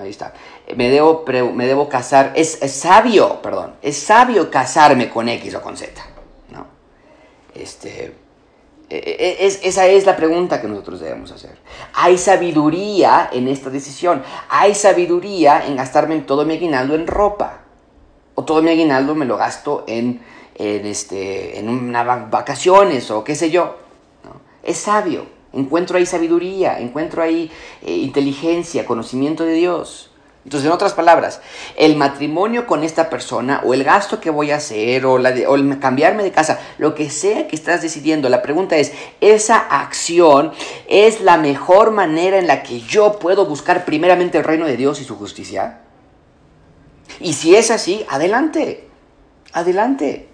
ahí 0.00 0.10
está. 0.10 0.34
Me 0.76 0.90
debo, 0.90 1.24
me 1.54 1.66
debo 1.66 1.88
casar... 1.88 2.32
Es, 2.34 2.58
sabio, 2.72 3.40
perdón. 3.40 3.74
Es 3.82 3.98
sabio 3.98 4.50
casarme 4.50 5.08
con 5.08 5.28
X 5.28 5.54
o 5.54 5.62
con 5.62 5.76
Z. 5.76 5.92
¿no? 6.50 6.66
Este 7.54 8.16
e, 8.90 8.96
e, 8.96 9.46
es, 9.46 9.60
esa 9.62 9.86
es 9.86 10.06
la 10.06 10.16
pregunta 10.16 10.60
que 10.60 10.66
nosotros 10.66 10.98
debemos 10.98 11.30
hacer. 11.30 11.56
¿Hay 11.94 12.18
sabiduría 12.18 13.30
en 13.32 13.46
esta 13.46 13.70
decisión? 13.70 14.24
¿Hay 14.48 14.74
sabiduría 14.74 15.64
en 15.66 15.76
gastarme 15.76 16.18
todo 16.20 16.44
mi 16.44 16.54
aguinaldo 16.54 16.96
en 16.96 17.06
ropa? 17.06 17.63
¿O 18.44 18.46
todo 18.46 18.60
mi 18.60 18.68
aguinaldo 18.68 19.14
me 19.14 19.24
lo 19.24 19.38
gasto 19.38 19.84
en, 19.86 20.20
este, 20.54 21.58
en 21.58 21.70
unas 21.70 22.30
vacaciones 22.30 23.10
o 23.10 23.24
qué 23.24 23.34
sé 23.34 23.50
yo? 23.50 23.76
Es 24.62 24.76
sabio. 24.76 25.24
Encuentro 25.54 25.96
ahí 25.96 26.04
sabiduría, 26.04 26.78
encuentro 26.78 27.22
ahí 27.22 27.50
eh, 27.80 27.92
inteligencia, 27.92 28.84
conocimiento 28.84 29.46
de 29.46 29.54
Dios. 29.54 30.10
Entonces, 30.44 30.66
en 30.66 30.74
otras 30.74 30.92
palabras, 30.92 31.40
el 31.74 31.96
matrimonio 31.96 32.66
con 32.66 32.84
esta 32.84 33.08
persona 33.08 33.62
o 33.64 33.72
el 33.72 33.82
gasto 33.82 34.20
que 34.20 34.28
voy 34.28 34.50
a 34.50 34.56
hacer 34.56 35.06
o, 35.06 35.16
la 35.16 35.30
el 35.30 35.78
cambiarme 35.78 36.22
de 36.22 36.30
casa, 36.30 36.60
lo 36.76 36.94
que 36.94 37.08
sea 37.08 37.48
que 37.48 37.56
estás 37.56 37.80
decidiendo, 37.80 38.28
la 38.28 38.42
pregunta 38.42 38.76
es, 38.76 38.92
¿esa 39.22 39.56
acción 39.56 40.52
es 40.86 41.22
la 41.22 41.38
mejor 41.38 41.92
manera 41.92 42.38
en 42.38 42.46
la 42.46 42.62
que 42.62 42.82
yo 42.82 43.18
puedo 43.18 43.46
buscar 43.46 43.86
primeramente 43.86 44.36
el 44.36 44.44
reino 44.44 44.66
de 44.66 44.76
Dios 44.76 45.00
y 45.00 45.04
su 45.04 45.16
justicia? 45.16 45.80
Y 47.20 47.34
si 47.34 47.54
es 47.54 47.70
así, 47.70 48.04
adelante, 48.08 48.88
adelante. 49.52 50.28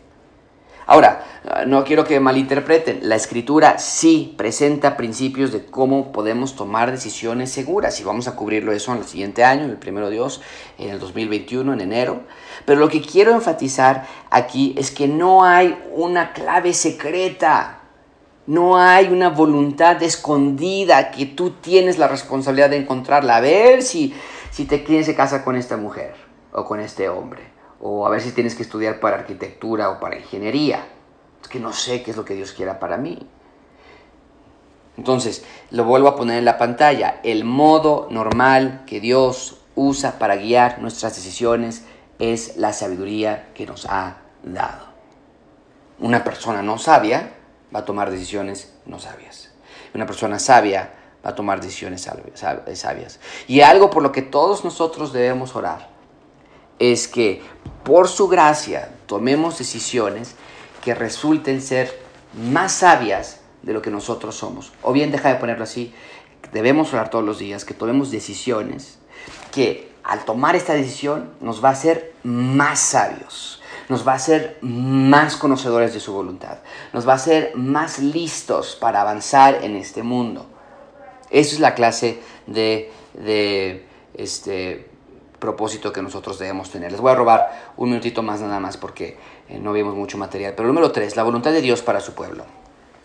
Ahora, 0.91 1.25
no 1.69 1.85
quiero 1.85 2.05
que 2.05 2.19
malinterpreten, 2.19 3.09
la 3.09 3.15
escritura 3.15 3.79
sí 3.79 4.35
presenta 4.37 4.97
principios 4.97 5.53
de 5.53 5.65
cómo 5.65 6.11
podemos 6.11 6.57
tomar 6.57 6.91
decisiones 6.91 7.53
seguras 7.53 8.01
y 8.01 8.03
vamos 8.03 8.27
a 8.27 8.35
cubrirlo 8.35 8.73
eso 8.73 8.91
en 8.93 8.99
el 8.99 9.05
siguiente 9.05 9.45
año, 9.45 9.65
en 9.65 9.71
el 9.71 9.77
primero 9.77 10.11
Dios, 10.11 10.43
en 10.79 10.91
el 10.91 10.99
2021, 10.99 11.75
en 11.75 11.81
enero. 11.81 12.23
Pero 12.65 12.81
lo 12.81 12.89
que 12.89 13.01
quiero 13.03 13.33
enfatizar 13.33 14.09
aquí 14.31 14.75
es 14.77 14.91
que 14.91 15.07
no 15.07 15.45
hay 15.45 15.79
una 15.93 16.33
clave 16.33 16.75
secreta, 16.75 17.83
no 18.49 18.77
hay 18.77 19.07
una 19.13 19.29
voluntad 19.29 20.03
escondida 20.03 21.13
que 21.13 21.25
tú 21.27 21.51
tienes 21.51 21.99
la 21.99 22.09
responsabilidad 22.09 22.71
de 22.71 22.79
encontrarla. 22.79 23.37
A 23.37 23.41
ver 23.41 23.83
si, 23.83 24.13
si 24.51 24.65
te 24.65 24.83
quieres 24.83 25.07
se 25.07 25.15
casa 25.15 25.45
con 25.45 25.55
esta 25.55 25.77
mujer 25.77 26.30
o 26.53 26.65
con 26.65 26.81
este 26.81 27.09
hombre 27.09 27.61
o 27.81 28.07
a 28.07 28.11
ver 28.11 28.21
si 28.21 28.33
tienes 28.33 28.55
que 28.55 28.63
estudiar 28.63 29.01
para 29.01 29.17
arquitectura 29.17 29.91
o 29.91 30.01
para 30.01 30.19
ingeniería. 30.19 30.87
Es 31.43 31.49
que 31.49 31.59
no 31.59 31.73
sé 31.73 32.03
qué 32.03 32.11
es 32.11 32.17
lo 32.17 32.25
que 32.25 32.35
Dios 32.35 32.53
quiera 32.53 32.79
para 32.79 32.97
mí. 32.99 33.27
Entonces, 34.97 35.45
lo 35.71 35.85
vuelvo 35.85 36.09
a 36.09 36.17
poner 36.17 36.39
en 36.39 36.45
la 36.45 36.59
pantalla. 36.59 37.21
El 37.23 37.45
modo 37.45 38.07
normal 38.11 38.83
que 38.87 39.01
Dios 39.01 39.63
usa 39.75 40.19
para 40.19 40.37
guiar 40.37 40.81
nuestras 40.81 41.15
decisiones 41.15 41.85
es 42.19 42.59
la 42.59 42.75
sabiduría 42.75 43.49
que 43.55 43.67
nos 43.67 43.87
ha 43.87 44.19
dado. 44.43 44.91
Una 45.99 46.23
persona 46.23 46.63
no 46.63 46.77
sabia 46.77 47.33
va 47.75 47.81
a 47.81 47.85
tomar 47.87 48.11
decisiones 48.11 48.75
no 48.85 48.99
sabias. 48.99 49.51
Una 49.95 50.05
persona 50.05 50.39
sabia 50.39 50.93
va 51.25 51.31
a 51.31 51.35
tomar 51.35 51.63
decisiones 51.63 52.03
sabias. 52.75 53.21
Y 53.49 53.63
algo 53.63 53.89
por 53.89 54.03
lo 54.03 54.13
que 54.13 54.23
todos 54.23 54.65
nosotros 54.65 55.15
debemos 55.15 55.57
orar 55.57 56.00
es 56.81 57.07
que 57.07 57.43
por 57.85 58.09
su 58.09 58.27
gracia 58.27 58.93
tomemos 59.07 59.59
decisiones 59.59 60.35
que 60.83 60.95
resulten 60.95 61.63
ser 61.63 61.97
más 62.35 62.73
sabias 62.73 63.41
de 63.63 63.75
lo 63.75 63.83
que 63.83 63.91
nosotros 63.91 64.35
somos. 64.35 64.73
O 64.83 64.93
bien, 64.93 65.13
deja 65.13 65.29
de 65.29 65.37
ponerlo 65.37 65.65
así, 65.65 65.95
debemos 66.53 66.93
orar 66.93 67.11
todos 67.11 67.25
los 67.25 67.39
días, 67.39 67.65
que 67.65 67.75
tomemos 67.75 68.11
decisiones 68.11 68.99
que 69.53 69.93
al 70.03 70.25
tomar 70.25 70.57
esta 70.57 70.73
decisión 70.73 71.31
nos 71.41 71.63
va 71.63 71.69
a 71.69 71.73
hacer 71.73 72.15
más 72.25 72.81
sabios, 72.81 73.61
nos 73.91 74.07
va 74.07 74.13
a 74.13 74.17
hacer 74.17 74.57
más 74.63 75.37
conocedores 75.37 75.93
de 75.93 76.01
su 76.01 76.15
voluntad, 76.15 76.59
nos 76.95 77.07
va 77.07 77.13
a 77.13 77.17
hacer 77.17 77.53
más 77.57 77.99
listos 77.99 78.77
para 78.81 79.03
avanzar 79.03 79.63
en 79.63 79.77
este 79.77 80.03
mundo. 80.03 80.47
Esa 81.31 81.55
es 81.55 81.61
la 81.61 81.75
clase 81.75 82.21
de, 82.47 82.91
de 83.15 83.87
este, 84.15 84.90
propósito 85.41 85.93
que 85.93 86.03
nosotros 86.03 86.39
debemos 86.39 86.71
tener. 86.71 86.93
Les 86.93 87.01
voy 87.01 87.11
a 87.11 87.17
robar 87.17 87.73
un 87.77 87.89
minutito 87.89 88.23
más 88.23 88.41
nada 88.41 88.61
más 88.61 88.77
porque 88.77 89.19
eh, 89.49 89.59
no 89.59 89.73
vimos 89.73 89.97
mucho 89.97 90.19
material. 90.19 90.55
Pero 90.55 90.69
número 90.69 90.93
tres, 90.93 91.17
la 91.17 91.25
voluntad 91.25 91.51
de 91.51 91.61
Dios 91.61 91.83
para 91.83 92.01
su 92.01 92.15
pueblo. 92.15 92.45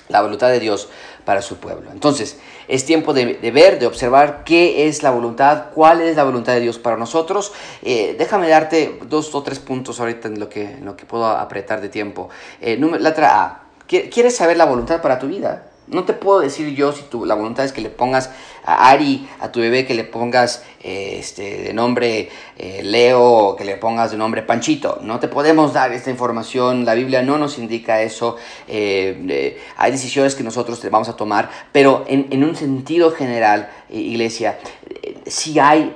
La 0.10 0.22
voluntad 0.22 0.50
de 0.50 0.60
Dios 0.60 0.88
para 1.24 1.42
su 1.42 1.58
pueblo. 1.58 1.90
Entonces, 1.92 2.40
es 2.68 2.86
tiempo 2.86 3.12
de, 3.14 3.40
ver, 3.52 3.80
de 3.80 3.88
observar 3.88 4.44
qué 4.44 4.88
es 4.88 5.02
la 5.02 5.10
voluntad, 5.10 5.72
cuál 5.74 6.02
es 6.02 6.16
la 6.16 6.24
voluntad 6.24 6.54
de 6.54 6.60
Dios 6.60 6.78
para 6.78 6.96
nosotros. 6.96 7.54
Eh, 7.82 8.16
déjame 8.20 8.48
darte 8.48 9.00
dos 9.08 9.34
o 9.34 9.42
tres 9.42 9.58
puntos 9.58 10.00
ahorita 10.00 10.28
en 10.28 10.40
lo 10.40 10.48
que, 10.48 10.64
en 10.64 10.86
lo 10.86 10.96
que 10.96 11.06
puedo 11.06 11.26
apretar 11.26 11.82
de 11.82 11.90
tiempo. 11.90 12.30
Eh, 12.62 12.78
letra 13.00 13.44
A. 13.44 13.62
¿Quieres 13.88 14.36
saber 14.36 14.58
la 14.58 14.66
voluntad 14.66 15.02
para 15.02 15.18
tu 15.18 15.28
vida? 15.28 15.72
No 15.88 16.04
te 16.04 16.14
puedo 16.14 16.40
decir 16.40 16.74
yo 16.74 16.92
si 16.92 17.04
tu, 17.04 17.26
la 17.26 17.36
voluntad 17.36 17.64
es 17.64 17.72
que 17.72 17.82
le 17.82 17.92
pongas 17.92 18.32
a 18.64 18.90
Ari, 18.90 19.30
a 19.40 19.52
tu 19.52 19.60
bebé, 19.60 19.86
que 19.86 19.94
le 19.94 20.04
pongas 20.04 20.64
eh, 20.82 21.18
este, 21.20 21.62
de 21.62 21.74
nombre 21.74 22.30
eh, 22.58 22.82
Leo 22.84 23.56
que 23.56 23.66
le 23.66 23.78
pongas 23.78 24.10
de 24.10 24.18
nombre 24.18 24.42
Panchito. 24.42 25.00
No 25.04 25.20
te 25.20 25.28
podemos 25.28 25.74
dar 25.74 25.92
esta 25.94 26.10
información, 26.10 26.86
la 26.86 26.96
Biblia 26.96 27.22
no 27.22 27.38
nos 27.38 27.60
indica 27.60 28.02
eso. 28.02 28.36
Eh, 28.68 29.60
hay 29.78 29.92
decisiones 29.92 30.34
que 30.34 30.44
nosotros 30.44 30.82
vamos 30.90 31.10
a 31.10 31.16
tomar, 31.16 31.50
pero 31.72 32.04
en, 32.08 32.28
en 32.32 32.44
un 32.44 32.56
sentido 32.56 33.12
general, 33.12 33.70
iglesia, 33.90 34.58
sí 35.28 35.60
hay 35.60 35.96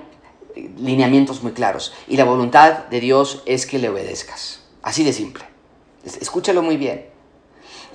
lineamientos 0.78 1.42
muy 1.42 1.54
claros. 1.54 1.94
Y 2.08 2.18
la 2.18 2.26
voluntad 2.26 2.86
de 2.90 3.00
Dios 3.00 3.42
es 3.48 3.66
que 3.66 3.80
le 3.80 3.90
obedezcas. 3.90 4.62
Así 4.84 5.04
de 5.04 5.14
simple. 5.14 5.44
Escúchalo 6.04 6.62
muy 6.62 6.78
bien. 6.78 7.19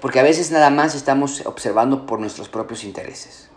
Porque 0.05 0.21
a 0.21 0.23
veces 0.23 0.51
nada 0.51 0.69
más 0.69 0.95
estamos 0.95 1.47
observando 1.47 2.05
por 2.05 2.21
nuestros 2.21 2.51
propios 2.51 2.85
intereses. 2.85 3.49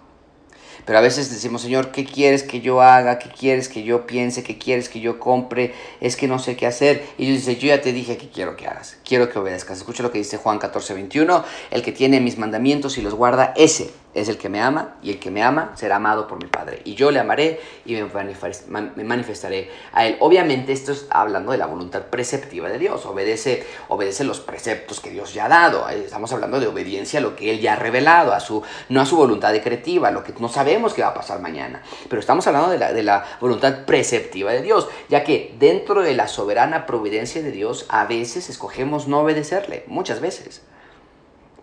Pero 0.86 0.98
a 0.98 1.02
veces 1.02 1.30
decimos, 1.30 1.62
Señor, 1.62 1.92
¿qué 1.92 2.06
quieres 2.06 2.44
que 2.44 2.62
yo 2.62 2.82
haga? 2.82 3.20
¿Qué 3.20 3.28
quieres 3.28 3.68
que 3.68 3.84
yo 3.84 4.08
piense? 4.08 4.44
¿Qué 4.44 4.58
quieres 4.58 4.88
que 4.88 5.02
yo 5.02 5.20
compre? 5.20 5.74
Es 6.00 6.16
que 6.16 6.30
no 6.30 6.40
sé 6.40 6.56
qué 6.56 6.66
hacer. 6.66 7.06
Y 7.18 7.26
Dios 7.26 7.40
dice, 7.40 7.58
yo 7.58 7.68
ya 7.68 7.82
te 7.82 7.92
dije 7.92 8.16
que 8.16 8.30
quiero 8.30 8.56
que 8.56 8.66
hagas. 8.66 8.96
Quiero 9.04 9.30
que 9.30 9.38
obedezcas. 9.38 9.80
Escucha 9.80 10.04
lo 10.04 10.12
que 10.14 10.20
dice 10.20 10.38
Juan 10.38 10.58
14, 10.58 10.94
21. 10.94 11.44
El 11.70 11.82
que 11.82 11.92
tiene 11.92 12.22
mis 12.22 12.38
mandamientos 12.38 12.98
y 12.98 13.02
los 13.02 13.14
guarda, 13.14 13.54
ese 13.58 13.92
es 14.18 14.30
el 14.30 14.40
que 14.40 14.50
me 14.50 14.60
ama 14.60 14.96
y 15.04 15.12
el 15.12 15.20
que 15.20 15.30
me 15.30 15.44
ama 15.44 15.74
será 15.76 15.98
amado 15.98 16.28
por 16.28 16.42
mi 16.42 16.50
Padre. 16.50 16.82
Y 16.86 16.96
yo 16.96 17.12
le 17.12 17.20
amaré 17.20 17.62
y 17.86 17.94
me 17.94 19.04
manifestaré 19.04 19.70
a 19.94 20.08
él. 20.08 20.18
Obviamente 20.22 20.74
esto 20.74 20.92
está 20.92 21.22
hablando 21.22 21.52
de 21.52 21.60
la 21.60 21.68
voluntad 21.68 22.02
preceptiva 22.08 22.68
de 22.68 22.80
Dios. 22.80 23.06
Obedece, 23.06 23.64
obedece 23.90 24.24
los 24.24 24.40
preceptos 24.40 25.00
que 25.00 25.12
Dios 25.12 25.36
ya 25.36 25.46
ha 25.46 25.50
dado. 25.50 25.88
Estamos 25.90 26.34
hablando 26.34 26.60
de 26.60 26.66
obediencia 26.66 27.20
a 27.20 27.22
lo 27.22 27.36
que 27.36 27.52
Él 27.52 27.62
ya 27.62 27.74
ha 27.74 27.76
revelado, 27.76 28.34
a 28.34 28.40
su, 28.40 28.64
no 28.90 29.02
a 29.02 29.06
su 29.06 29.18
voluntad 29.18 29.54
decretiva, 29.54 30.10
lo 30.10 30.24
que 30.24 30.34
no 30.40 30.50
sabemos 30.50 30.96
qué 30.96 31.04
va 31.04 31.10
a 31.10 31.14
pasar 31.14 31.40
mañana. 31.40 31.84
Pero 32.10 32.20
estamos 32.20 32.48
hablando 32.48 32.72
de 32.72 32.80
la, 32.80 32.94
de 32.94 33.04
la 33.04 33.24
voluntad 33.40 33.86
preceptiva 33.86 34.52
de 34.52 34.64
Dios, 34.64 34.88
ya 35.10 35.24
que 35.24 35.56
dentro 35.60 36.02
de 36.02 36.16
la 36.16 36.28
soberana 36.28 36.88
providencia 36.88 37.44
de 37.44 37.52
Dios 37.52 37.86
a 37.90 38.06
veces 38.06 38.50
escogemos 38.50 39.08
no 39.08 39.20
obedecerle, 39.20 39.84
muchas 39.86 40.22
veces. 40.22 40.64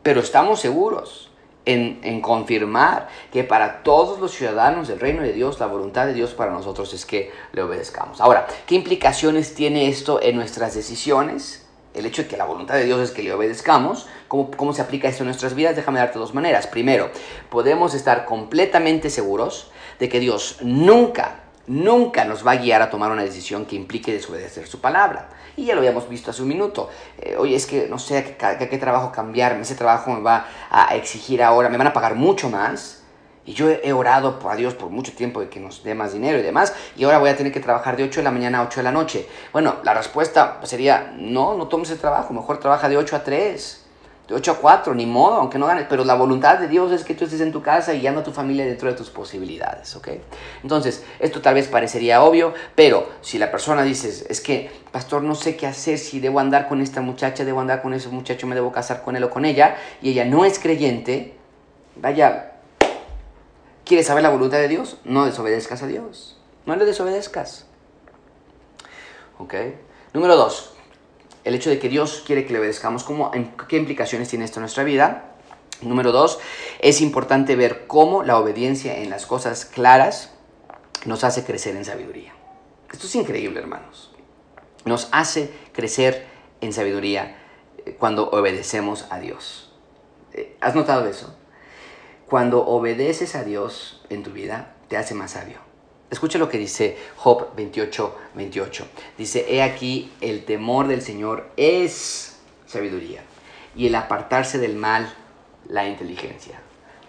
Pero 0.04 0.20
estamos 0.20 0.60
seguros 0.60 1.33
en, 1.66 2.20
confirmar 2.20 3.08
que 3.32 3.44
para 3.44 3.82
todos 3.82 4.18
los 4.18 4.32
ciudadanos 4.32 4.88
del 4.88 5.00
reino 5.00 5.22
de 5.22 5.32
Dios, 5.32 5.58
la 5.60 5.66
voluntad 5.66 6.06
de 6.06 6.14
Dios 6.14 6.34
para 6.34 6.52
nosotros 6.52 6.92
es 6.94 7.06
que 7.06 7.32
le 7.52 7.62
obedezcamos. 7.62 8.20
Ahora, 8.20 8.46
¿qué 8.66 8.74
implicaciones 8.74 9.54
tiene 9.54 9.88
esto 9.88 10.20
en 10.22 10.36
nuestras 10.36 10.74
decisiones? 10.74 11.66
El 11.94 12.06
hecho 12.06 12.22
de 12.22 12.28
que 12.28 12.36
la 12.36 12.44
voluntad 12.44 12.74
de 12.74 12.84
Dios 12.84 13.00
es 13.00 13.12
que 13.12 13.22
le 13.22 13.32
obedezcamos, 13.32 14.06
¿cómo, 14.26 14.50
cómo 14.50 14.72
se 14.72 14.82
aplica 14.82 15.08
esto 15.08 15.22
en 15.22 15.28
nuestras 15.28 15.54
vidas? 15.54 15.76
Déjame 15.76 16.00
darte 16.00 16.18
dos 16.18 16.34
maneras. 16.34 16.66
Primero, 16.66 17.10
podemos 17.50 17.94
estar 17.94 18.24
completamente 18.24 19.10
seguros 19.10 19.70
de 19.98 20.08
que 20.08 20.18
Dios 20.18 20.58
nunca, 20.60 21.43
nunca 21.66 22.24
nos 22.24 22.46
va 22.46 22.52
a 22.52 22.56
guiar 22.56 22.82
a 22.82 22.90
tomar 22.90 23.10
una 23.10 23.22
decisión 23.22 23.66
que 23.66 23.76
implique 23.76 24.12
desobedecer 24.12 24.66
su 24.66 24.80
palabra. 24.80 25.28
Y 25.56 25.66
ya 25.66 25.74
lo 25.74 25.80
habíamos 25.80 26.08
visto 26.08 26.30
hace 26.30 26.42
un 26.42 26.48
minuto. 26.48 26.90
Eh, 27.18 27.36
oye, 27.38 27.54
es 27.54 27.66
que 27.66 27.86
no 27.88 27.98
sé 27.98 28.18
a 28.18 28.58
qué, 28.58 28.68
qué, 28.68 28.78
trabajo 28.78 29.12
cambiarme, 29.12 29.62
ese 29.62 29.74
trabajo 29.74 30.10
me 30.12 30.20
va 30.20 30.46
a 30.70 30.94
exigir 30.96 31.42
ahora, 31.42 31.68
me 31.68 31.78
van 31.78 31.86
a 31.86 31.92
pagar 31.92 32.14
mucho 32.14 32.50
más. 32.50 33.02
Y 33.46 33.52
yo 33.52 33.68
he 33.68 33.92
orado 33.92 34.38
a 34.48 34.56
Dios 34.56 34.72
por 34.72 34.88
mucho 34.88 35.12
tiempo 35.12 35.40
de 35.40 35.50
que 35.50 35.60
nos 35.60 35.84
dé 35.84 35.94
más 35.94 36.14
dinero 36.14 36.38
y 36.38 36.42
demás, 36.42 36.74
y 36.96 37.04
ahora 37.04 37.18
voy 37.18 37.28
a 37.28 37.36
tener 37.36 37.52
que 37.52 37.60
trabajar 37.60 37.94
de 37.94 38.04
8 38.04 38.20
de 38.20 38.24
la 38.24 38.30
mañana 38.30 38.60
a 38.60 38.62
8 38.62 38.80
de 38.80 38.84
la 38.84 38.92
noche. 38.92 39.28
Bueno, 39.52 39.76
la 39.84 39.92
respuesta 39.92 40.60
sería, 40.62 41.14
no, 41.18 41.54
no 41.54 41.68
tomes 41.68 41.90
ese 41.90 42.00
trabajo, 42.00 42.32
mejor 42.32 42.58
trabaja 42.58 42.88
de 42.88 42.96
8 42.96 43.16
a 43.16 43.22
3 43.22 43.83
de 43.83 43.83
8 44.30 44.52
a 44.52 44.54
4, 44.56 44.94
ni 44.94 45.04
modo, 45.04 45.34
aunque 45.34 45.58
no 45.58 45.66
ganes, 45.66 45.84
pero 45.86 46.02
la 46.04 46.14
voluntad 46.14 46.58
de 46.58 46.66
Dios 46.66 46.90
es 46.92 47.04
que 47.04 47.14
tú 47.14 47.24
estés 47.24 47.42
en 47.42 47.52
tu 47.52 47.60
casa 47.60 47.92
y 47.92 48.00
guiando 48.00 48.22
a 48.22 48.24
tu 48.24 48.32
familia 48.32 48.64
dentro 48.64 48.88
de 48.88 48.96
tus 48.96 49.10
posibilidades, 49.10 49.94
¿ok? 49.96 50.08
Entonces, 50.62 51.04
esto 51.18 51.42
tal 51.42 51.54
vez 51.54 51.68
parecería 51.68 52.22
obvio, 52.22 52.54
pero 52.74 53.06
si 53.20 53.38
la 53.38 53.50
persona 53.50 53.82
dice, 53.82 54.26
es 54.28 54.40
que, 54.40 54.70
pastor, 54.92 55.22
no 55.22 55.34
sé 55.34 55.56
qué 55.56 55.66
hacer, 55.66 55.98
si 55.98 56.20
debo 56.20 56.40
andar 56.40 56.68
con 56.68 56.80
esta 56.80 57.02
muchacha, 57.02 57.44
debo 57.44 57.60
andar 57.60 57.82
con 57.82 57.92
ese 57.92 58.08
muchacho, 58.08 58.46
me 58.46 58.54
debo 58.54 58.72
casar 58.72 59.02
con 59.02 59.14
él 59.14 59.24
o 59.24 59.30
con 59.30 59.44
ella, 59.44 59.76
y 60.00 60.10
ella 60.10 60.24
no 60.24 60.46
es 60.46 60.58
creyente, 60.58 61.36
vaya, 61.96 62.52
¿quieres 63.84 64.06
saber 64.06 64.22
la 64.22 64.30
voluntad 64.30 64.58
de 64.58 64.68
Dios? 64.68 64.96
No 65.04 65.26
desobedezcas 65.26 65.82
a 65.82 65.86
Dios, 65.86 66.38
no 66.64 66.76
le 66.76 66.86
desobedezcas, 66.86 67.66
¿ok? 69.38 69.54
Número 70.14 70.36
dos, 70.36 70.73
el 71.44 71.54
hecho 71.54 71.70
de 71.70 71.78
que 71.78 71.88
Dios 71.88 72.22
quiere 72.26 72.46
que 72.46 72.52
le 72.52 72.58
obedezcamos, 72.58 73.04
¿cómo, 73.04 73.30
¿qué 73.68 73.76
implicaciones 73.76 74.28
tiene 74.28 74.44
esto 74.44 74.58
en 74.58 74.62
nuestra 74.62 74.84
vida? 74.84 75.34
Número 75.82 76.12
dos, 76.12 76.38
es 76.80 77.00
importante 77.00 77.56
ver 77.56 77.86
cómo 77.86 78.22
la 78.22 78.38
obediencia 78.38 78.98
en 78.98 79.10
las 79.10 79.26
cosas 79.26 79.64
claras 79.64 80.32
nos 81.04 81.24
hace 81.24 81.44
crecer 81.44 81.76
en 81.76 81.84
sabiduría. 81.84 82.32
Esto 82.90 83.06
es 83.06 83.14
increíble, 83.16 83.60
hermanos. 83.60 84.14
Nos 84.84 85.08
hace 85.12 85.50
crecer 85.72 86.26
en 86.60 86.72
sabiduría 86.72 87.36
eh, 87.84 87.96
cuando 87.98 88.30
obedecemos 88.30 89.06
a 89.10 89.18
Dios. 89.18 89.72
Eh, 90.32 90.56
¿Has 90.60 90.74
notado 90.74 91.06
eso? 91.06 91.36
Cuando 92.26 92.64
obedeces 92.66 93.34
a 93.34 93.44
Dios 93.44 94.04
en 94.08 94.22
tu 94.22 94.30
vida, 94.30 94.74
te 94.88 94.96
hace 94.96 95.14
más 95.14 95.32
sabio. 95.32 95.58
Escucha 96.14 96.38
lo 96.38 96.48
que 96.48 96.58
dice 96.58 96.96
Job 97.16 97.56
28, 97.56 98.16
28. 98.36 98.86
Dice, 99.18 99.46
he 99.48 99.64
aquí, 99.64 100.12
el 100.20 100.44
temor 100.44 100.86
del 100.86 101.02
Señor 101.02 101.50
es 101.56 102.36
sabiduría 102.66 103.24
y 103.74 103.88
el 103.88 103.96
apartarse 103.96 104.58
del 104.58 104.76
mal, 104.76 105.12
la 105.68 105.88
inteligencia. 105.88 106.60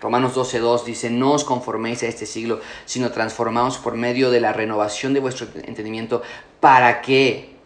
Romanos 0.02 0.34
12, 0.34 0.58
2 0.58 0.86
dice, 0.86 1.12
no 1.12 1.34
os 1.34 1.44
conforméis 1.44 2.02
a 2.02 2.08
este 2.08 2.26
siglo, 2.26 2.62
sino 2.86 3.12
transformaos 3.12 3.78
por 3.78 3.94
medio 3.94 4.32
de 4.32 4.42
la 4.42 4.54
renovación 4.54 5.14
de 5.14 5.20
vuestro 5.20 5.46
entendimiento 5.54 6.24
para 6.60 7.04
que, 7.04 7.58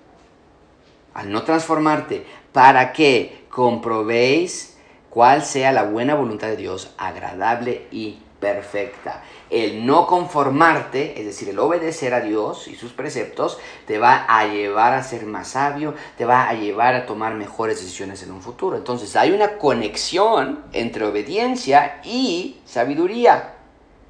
al 1.14 1.32
no 1.32 1.44
transformarte, 1.44 2.26
para 2.52 2.92
que 2.92 3.46
comprobéis 3.50 4.78
cuál 5.10 5.46
sea 5.46 5.72
la 5.72 5.84
buena 5.84 6.16
voluntad 6.16 6.48
de 6.48 6.58
Dios, 6.58 6.94
agradable 6.98 7.88
y 7.92 8.18
perfecta. 8.40 9.24
El 9.50 9.86
no 9.86 10.08
conformarte, 10.08 11.20
es 11.20 11.26
decir, 11.26 11.50
el 11.50 11.60
obedecer 11.60 12.14
a 12.14 12.22
Dios 12.22 12.68
y 12.68 12.76
sus 12.76 12.92
preceptos, 12.92 13.60
te 13.86 13.98
va 13.98 14.26
a 14.28 14.46
llevar 14.46 14.94
a 14.94 15.04
ser 15.04 15.26
más 15.26 15.50
sabio, 15.50 15.96
te 16.18 16.26
va 16.26 16.48
a 16.48 16.54
llevar 16.54 16.96
a 16.96 17.06
tomar 17.06 17.34
mejores 17.34 17.80
decisiones 17.80 18.24
en 18.24 18.32
un 18.32 18.42
futuro. 18.42 18.78
Entonces 18.78 19.16
hay 19.16 19.32
una 19.32 19.58
conexión 19.58 20.64
entre 20.74 21.06
obediencia 21.06 22.02
y 22.04 22.62
sabiduría. 22.66 23.56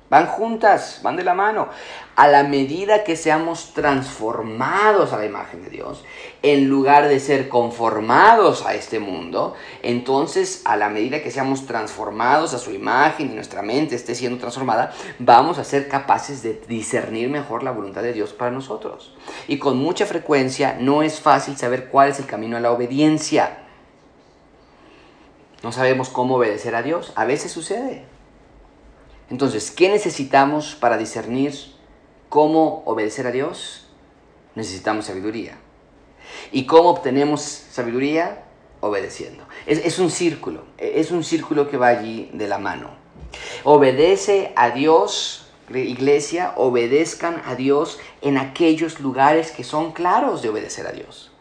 Van 0.09 0.25
juntas, 0.25 1.01
van 1.03 1.15
de 1.15 1.23
la 1.23 1.35
mano. 1.35 1.69
A 2.19 2.27
la 2.27 2.43
medida 2.43 3.05
que 3.05 3.15
seamos 3.15 3.73
transformados 3.73 5.13
a 5.13 5.17
la 5.19 5.25
imagen 5.25 5.63
de 5.63 5.69
Dios, 5.69 6.03
en 6.41 6.67
lugar 6.67 7.07
de 7.07 7.17
ser 7.21 7.47
conformados 7.47 8.65
a 8.65 8.73
este 8.73 8.99
mundo, 8.99 9.55
entonces 9.83 10.61
a 10.65 10.75
la 10.75 10.89
medida 10.89 11.23
que 11.23 11.31
seamos 11.31 11.65
transformados 11.65 12.53
a 12.53 12.57
su 12.57 12.73
imagen 12.73 13.31
y 13.31 13.35
nuestra 13.35 13.61
mente 13.61 13.95
esté 13.95 14.15
siendo 14.15 14.37
transformada, 14.37 14.91
vamos 15.17 15.59
a 15.59 15.63
ser 15.63 15.87
capaces 15.87 16.43
de 16.43 16.61
discernir 16.67 17.29
mejor 17.29 17.63
la 17.63 17.71
voluntad 17.71 18.01
de 18.01 18.11
Dios 18.11 18.33
para 18.33 18.51
nosotros. 18.51 19.15
Y 19.47 19.57
con 19.57 19.77
mucha 19.77 20.05
frecuencia 20.05 20.75
no 20.77 21.03
es 21.03 21.21
fácil 21.21 21.55
saber 21.55 21.87
cuál 21.87 22.09
es 22.09 22.19
el 22.19 22.25
camino 22.25 22.57
a 22.57 22.59
la 22.59 22.73
obediencia. 22.73 23.59
No 25.63 25.71
sabemos 25.71 26.09
cómo 26.09 26.35
obedecer 26.35 26.75
a 26.75 26.83
Dios. 26.83 27.13
A 27.15 27.23
veces 27.23 27.53
sucede. 27.53 28.03
Entonces, 29.29 29.71
¿qué 29.71 29.87
necesitamos 29.87 30.75
para 30.75 30.97
discernir 30.97 31.78
cómo 32.29 32.83
obedecer 32.85 33.27
a 33.27 33.31
Dios? 33.31 33.87
Necesitamos 34.55 35.05
sabiduría. 35.05 35.57
¿Y 36.51 36.65
cómo 36.65 36.89
obtenemos 36.89 37.41
sabiduría? 37.41 38.43
Obedeciendo. 38.81 39.43
Es, 39.65 39.99
un 39.99 40.09
círculo, 40.09 40.63
es 40.77 41.11
un 41.11 41.23
círculo 41.23 41.69
que 41.69 41.77
va 41.77 41.87
allí 41.87 42.29
de 42.33 42.47
la 42.47 42.59
mano. 42.59 42.91
Obedece 43.63 44.53
a 44.55 44.69
Dios, 44.69 45.47
iglesia, 45.69 46.53
obedezcan 46.55 47.41
a 47.45 47.55
Dios 47.55 47.99
en 48.21 48.37
aquellos 48.37 49.01
lugares 49.01 49.51
que 49.51 49.65
son 49.65 49.91
claros 49.91 50.41
de 50.41 50.49
obedecer 50.49 50.87
a 50.87 50.91
Dios. 50.91 51.31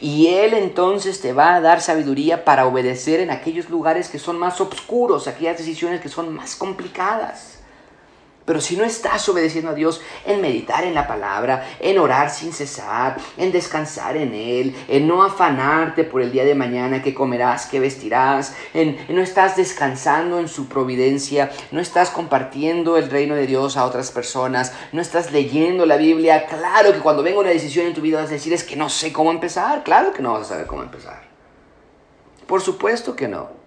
Y 0.00 0.28
Él 0.28 0.54
entonces 0.54 1.20
te 1.20 1.32
va 1.32 1.56
a 1.56 1.60
dar 1.60 1.80
sabiduría 1.80 2.44
para 2.44 2.66
obedecer 2.66 3.20
en 3.20 3.30
aquellos 3.30 3.68
lugares 3.68 4.08
que 4.08 4.20
son 4.20 4.38
más 4.38 4.60
oscuros, 4.60 5.26
aquellas 5.26 5.58
decisiones 5.58 6.00
que 6.00 6.08
son 6.08 6.32
más 6.32 6.54
complicadas. 6.54 7.55
Pero 8.46 8.60
si 8.60 8.76
no 8.76 8.84
estás 8.84 9.28
obedeciendo 9.28 9.72
a 9.72 9.74
Dios 9.74 10.00
en 10.24 10.40
meditar 10.40 10.84
en 10.84 10.94
la 10.94 11.08
palabra, 11.08 11.66
en 11.80 11.98
orar 11.98 12.30
sin 12.30 12.52
cesar, 12.52 13.16
en 13.36 13.50
descansar 13.50 14.16
en 14.16 14.32
Él, 14.34 14.76
en 14.86 15.08
no 15.08 15.24
afanarte 15.24 16.04
por 16.04 16.22
el 16.22 16.30
día 16.30 16.44
de 16.44 16.54
mañana, 16.54 17.02
qué 17.02 17.12
comerás, 17.12 17.66
qué 17.66 17.80
vestirás, 17.80 18.54
en, 18.72 19.04
no 19.08 19.20
estás 19.20 19.56
descansando 19.56 20.38
en 20.38 20.46
su 20.46 20.68
providencia, 20.68 21.50
no 21.72 21.80
estás 21.80 22.10
compartiendo 22.10 22.96
el 22.96 23.10
reino 23.10 23.34
de 23.34 23.48
Dios 23.48 23.76
a 23.76 23.84
otras 23.84 24.12
personas, 24.12 24.72
no 24.92 25.02
estás 25.02 25.32
leyendo 25.32 25.84
la 25.84 25.96
Biblia, 25.96 26.46
claro 26.46 26.92
que 26.92 27.00
cuando 27.00 27.24
venga 27.24 27.40
una 27.40 27.50
decisión 27.50 27.86
en 27.86 27.94
tu 27.94 28.00
vida 28.00 28.20
vas 28.20 28.30
a 28.30 28.34
decir 28.34 28.52
es 28.52 28.62
que 28.62 28.76
no 28.76 28.88
sé 28.88 29.12
cómo 29.12 29.32
empezar, 29.32 29.82
claro 29.82 30.12
que 30.12 30.22
no 30.22 30.34
vas 30.34 30.42
a 30.42 30.50
saber 30.50 30.66
cómo 30.68 30.84
empezar. 30.84 31.26
Por 32.46 32.62
supuesto 32.62 33.16
que 33.16 33.26
no. 33.26 33.65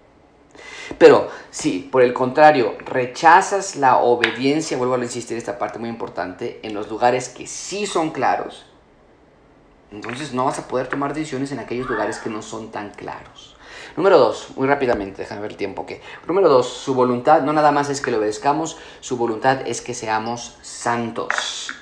Pero 0.98 1.28
si 1.50 1.80
por 1.80 2.02
el 2.02 2.12
contrario 2.12 2.76
rechazas 2.84 3.76
la 3.76 3.98
obediencia, 3.98 4.76
vuelvo 4.76 4.94
a 4.94 4.98
insistir 4.98 5.36
esta 5.36 5.58
parte 5.58 5.78
muy 5.78 5.88
importante, 5.88 6.60
en 6.62 6.74
los 6.74 6.88
lugares 6.88 7.28
que 7.28 7.46
sí 7.46 7.86
son 7.86 8.10
claros, 8.10 8.66
entonces 9.92 10.32
no 10.32 10.44
vas 10.44 10.58
a 10.58 10.68
poder 10.68 10.88
tomar 10.88 11.14
decisiones 11.14 11.52
en 11.52 11.58
aquellos 11.58 11.88
lugares 11.88 12.18
que 12.18 12.30
no 12.30 12.42
son 12.42 12.70
tan 12.70 12.90
claros. 12.90 13.56
Número 13.96 14.18
dos, 14.18 14.48
muy 14.56 14.68
rápidamente, 14.68 15.22
déjame 15.22 15.40
ver 15.42 15.52
el 15.52 15.56
tiempo 15.56 15.84
que. 15.84 16.00
Número 16.26 16.48
dos, 16.48 16.68
su 16.68 16.94
voluntad 16.94 17.42
no 17.42 17.52
nada 17.52 17.72
más 17.72 17.90
es 17.90 18.00
que 18.00 18.10
le 18.10 18.18
obedezcamos, 18.18 18.78
su 19.00 19.16
voluntad 19.16 19.66
es 19.66 19.80
que 19.80 19.94
seamos 19.94 20.56
santos. 20.62 21.72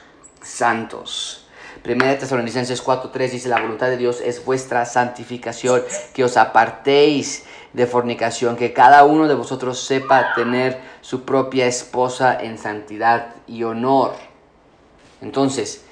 Santos. 0.40 1.37
Primera 1.82 2.18
Tesalonicenses 2.18 2.84
4:3 2.84 3.30
dice, 3.30 3.48
la 3.48 3.60
voluntad 3.60 3.88
de 3.88 3.96
Dios 3.96 4.20
es 4.20 4.44
vuestra 4.44 4.84
santificación, 4.84 5.82
que 6.12 6.24
os 6.24 6.36
apartéis 6.36 7.44
de 7.72 7.86
fornicación, 7.86 8.56
que 8.56 8.72
cada 8.72 9.04
uno 9.04 9.28
de 9.28 9.34
vosotros 9.34 9.80
sepa 9.80 10.34
tener 10.34 10.80
su 11.00 11.24
propia 11.24 11.66
esposa 11.66 12.38
en 12.40 12.58
santidad 12.58 13.34
y 13.46 13.62
honor. 13.62 14.14
Entonces, 15.20 15.84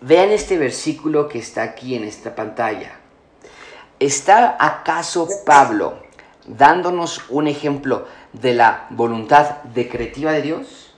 vean 0.00 0.30
este 0.30 0.58
versículo 0.58 1.28
que 1.28 1.38
está 1.38 1.62
aquí 1.62 1.94
en 1.94 2.04
esta 2.04 2.34
pantalla. 2.34 2.92
¿Está 3.98 4.56
acaso 4.58 5.28
Pablo 5.44 6.10
dándonos 6.46 7.22
un 7.28 7.46
ejemplo 7.46 8.06
de 8.32 8.54
la 8.54 8.86
voluntad 8.90 9.62
decretiva 9.74 10.32
de 10.32 10.42
Dios 10.42 10.94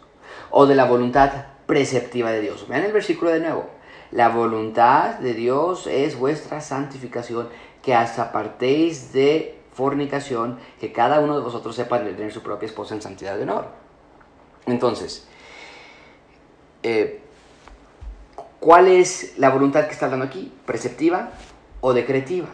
o 0.51 0.67
de 0.67 0.75
la 0.75 0.85
voluntad 0.85 1.31
preceptiva 1.67 2.31
de 2.31 2.41
Dios. 2.41 2.67
Vean 2.69 2.85
el 2.85 2.93
versículo 2.93 3.31
de 3.31 3.41
nuevo. 3.41 3.71
La 4.13 4.29
voluntad 4.29 5.15
de 5.21 5.33
Dios 5.33 5.87
es 5.87 6.19
vuestra 6.19 6.61
santificación, 6.61 7.49
que 7.83 7.95
hasta 7.95 8.25
apartéis 8.25 9.13
de 9.15 9.59
fornicación, 9.73 10.59
que 10.79 10.93
cada 10.93 11.21
uno 11.21 11.35
de 11.37 11.43
vosotros 11.43 11.75
sepa 11.75 11.99
tener 11.99 12.31
su 12.31 12.43
propia 12.43 12.67
esposa 12.67 12.95
en 12.95 13.01
santidad 13.01 13.37
de 13.37 13.45
honor. 13.45 13.69
Entonces, 14.67 15.27
eh, 16.83 17.23
¿cuál 18.61 18.89
es 18.89 19.39
la 19.39 19.49
voluntad 19.49 19.87
que 19.87 19.93
está 19.93 20.11
dando 20.11 20.27
aquí? 20.27 20.53
¿Preceptiva 20.67 21.31
o 21.81 21.95
decretiva? 21.95 22.49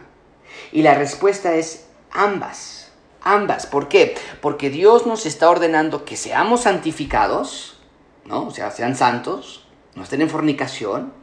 Y 0.71 0.81
la 0.81 0.95
respuesta 0.95 1.55
es 1.55 1.87
ambas, 2.09 2.93
ambas. 3.21 3.65
¿Por 3.65 3.89
qué? 3.89 4.15
Porque 4.41 4.69
Dios 4.69 5.05
nos 5.05 5.25
está 5.25 5.49
ordenando 5.49 6.05
que 6.05 6.15
seamos 6.15 6.61
santificados, 6.61 7.81
¿no? 8.23 8.47
O 8.47 8.51
sea, 8.51 8.71
sean 8.71 8.95
santos, 8.95 9.67
no 9.95 10.03
estén 10.03 10.21
en 10.21 10.29
fornicación, 10.29 11.18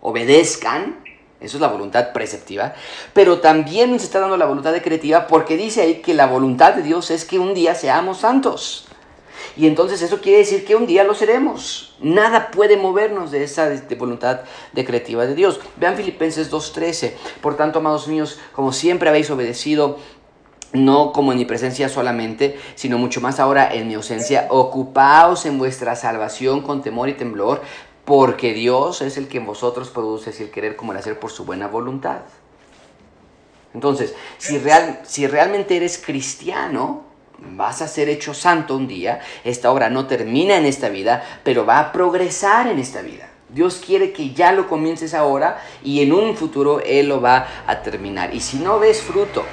obedezcan, 0.00 1.04
eso 1.40 1.56
es 1.56 1.60
la 1.60 1.68
voluntad 1.68 2.12
preceptiva, 2.12 2.74
pero 3.14 3.40
también 3.40 3.90
nos 3.90 4.02
está 4.02 4.20
dando 4.20 4.36
la 4.36 4.46
voluntad 4.46 4.72
decretiva 4.72 5.26
porque 5.26 5.56
dice 5.56 5.80
ahí 5.80 5.94
que 5.96 6.14
la 6.14 6.26
voluntad 6.26 6.74
de 6.74 6.82
Dios 6.82 7.10
es 7.10 7.24
que 7.24 7.38
un 7.38 7.54
día 7.54 7.74
seamos 7.74 8.18
santos. 8.18 8.86
Y 9.56 9.66
entonces 9.66 10.00
eso 10.02 10.20
quiere 10.20 10.38
decir 10.38 10.64
que 10.64 10.76
un 10.76 10.86
día 10.86 11.04
lo 11.04 11.14
seremos. 11.14 11.96
Nada 12.00 12.50
puede 12.50 12.76
movernos 12.76 13.30
de 13.30 13.42
esa 13.42 13.70
voluntad 13.98 14.40
decretiva 14.72 15.26
de 15.26 15.34
Dios. 15.34 15.60
Vean 15.76 15.96
Filipenses 15.96 16.50
2.13. 16.50 17.12
Por 17.40 17.56
tanto, 17.56 17.80
amados 17.80 18.06
míos, 18.06 18.38
como 18.52 18.72
siempre 18.72 19.08
habéis 19.08 19.30
obedecido, 19.30 19.98
no 20.72 21.12
como 21.12 21.32
en 21.32 21.38
mi 21.38 21.44
presencia 21.44 21.88
solamente, 21.88 22.58
sino 22.74 22.96
mucho 22.96 23.20
más 23.20 23.40
ahora 23.40 23.74
en 23.74 23.88
mi 23.88 23.94
ausencia, 23.94 24.46
ocupaos 24.50 25.46
en 25.46 25.58
vuestra 25.58 25.96
salvación 25.96 26.62
con 26.62 26.82
temor 26.82 27.08
y 27.08 27.14
temblor, 27.14 27.60
porque 28.10 28.52
Dios 28.54 29.02
es 29.02 29.16
el 29.18 29.28
que 29.28 29.38
en 29.38 29.46
vosotros 29.46 29.88
produce 29.88 30.30
el 30.42 30.50
querer 30.50 30.74
como 30.74 30.90
el 30.90 30.98
hacer 30.98 31.20
por 31.20 31.30
su 31.30 31.44
buena 31.44 31.68
voluntad. 31.68 32.22
Entonces, 33.72 34.16
si, 34.36 34.58
real, 34.58 35.02
si 35.04 35.28
realmente 35.28 35.76
eres 35.76 36.02
cristiano, 36.04 37.04
vas 37.38 37.82
a 37.82 37.86
ser 37.86 38.08
hecho 38.08 38.34
santo 38.34 38.74
un 38.74 38.88
día. 38.88 39.20
Esta 39.44 39.70
obra 39.70 39.90
no 39.90 40.08
termina 40.08 40.56
en 40.56 40.66
esta 40.66 40.88
vida, 40.88 41.22
pero 41.44 41.64
va 41.64 41.78
a 41.78 41.92
progresar 41.92 42.66
en 42.66 42.80
esta 42.80 43.00
vida. 43.00 43.30
Dios 43.48 43.80
quiere 43.86 44.12
que 44.12 44.30
ya 44.30 44.50
lo 44.50 44.66
comiences 44.66 45.14
ahora 45.14 45.62
y 45.84 46.02
en 46.02 46.12
un 46.12 46.36
futuro 46.36 46.80
Él 46.80 47.10
lo 47.10 47.20
va 47.20 47.46
a 47.68 47.80
terminar. 47.80 48.34
Y 48.34 48.40
si 48.40 48.56
no 48.56 48.80
ves 48.80 49.02
fruto 49.02 49.44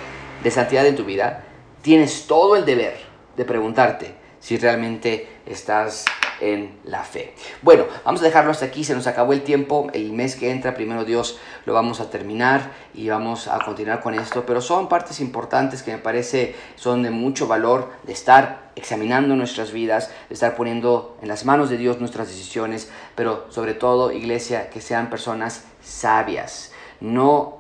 de 0.42 0.50
santidad 0.50 0.88
en 0.88 0.96
tu 0.96 1.06
vida, 1.06 1.44
tienes 1.84 2.26
todo 2.26 2.56
el 2.56 2.66
deber 2.66 2.98
de 3.36 3.46
preguntarte 3.46 4.16
si 4.40 4.58
realmente 4.58 5.30
estás 5.46 6.06
en 6.42 6.80
la 6.84 7.04
fe. 7.04 7.34
Bueno, 7.62 7.86
vamos 8.06 8.22
a 8.22 8.26
dejarlo 8.26 8.52
hasta 8.52 8.66
aquí, 8.66 8.84
se 8.84 8.96
nos 8.96 9.08
acabó 9.08 9.34
el 9.34 9.44
tiempo, 9.44 9.88
el 9.94 10.14
mes 10.14 10.36
que 10.36 10.52
entra, 10.52 10.76
primero 10.76 11.06
Dios, 11.06 11.40
lo 11.66 11.74
vamos 11.74 12.00
a 12.00 12.10
terminar 12.10 12.72
y 12.94 13.10
vamos 13.10 13.48
a 13.48 13.60
continuar 13.60 14.02
con 14.02 14.14
esto, 14.14 14.46
pero 14.46 14.62
son 14.62 14.88
partes 14.88 15.20
importantes 15.20 15.84
que 15.84 15.92
me 15.92 15.98
parece 15.98 16.56
son 16.76 17.04
de 17.04 17.10
mucho 17.10 17.48
valor 17.48 17.90
de 18.04 18.14
estar 18.14 18.72
examinando 18.76 19.36
nuestras 19.36 19.72
vidas, 19.72 20.12
de 20.30 20.36
estar 20.36 20.56
poniendo 20.56 21.18
en 21.22 21.28
las 21.28 21.46
manos 21.46 21.70
de 21.70 21.78
Dios 21.78 22.00
nuestras 22.00 22.28
decisiones, 22.28 22.90
pero 23.16 23.48
sobre 23.50 23.74
todo, 23.74 24.12
iglesia, 24.12 24.70
que 24.70 24.82
sean 24.82 25.10
personas 25.10 25.64
sabias. 25.82 26.72
No 27.00 27.58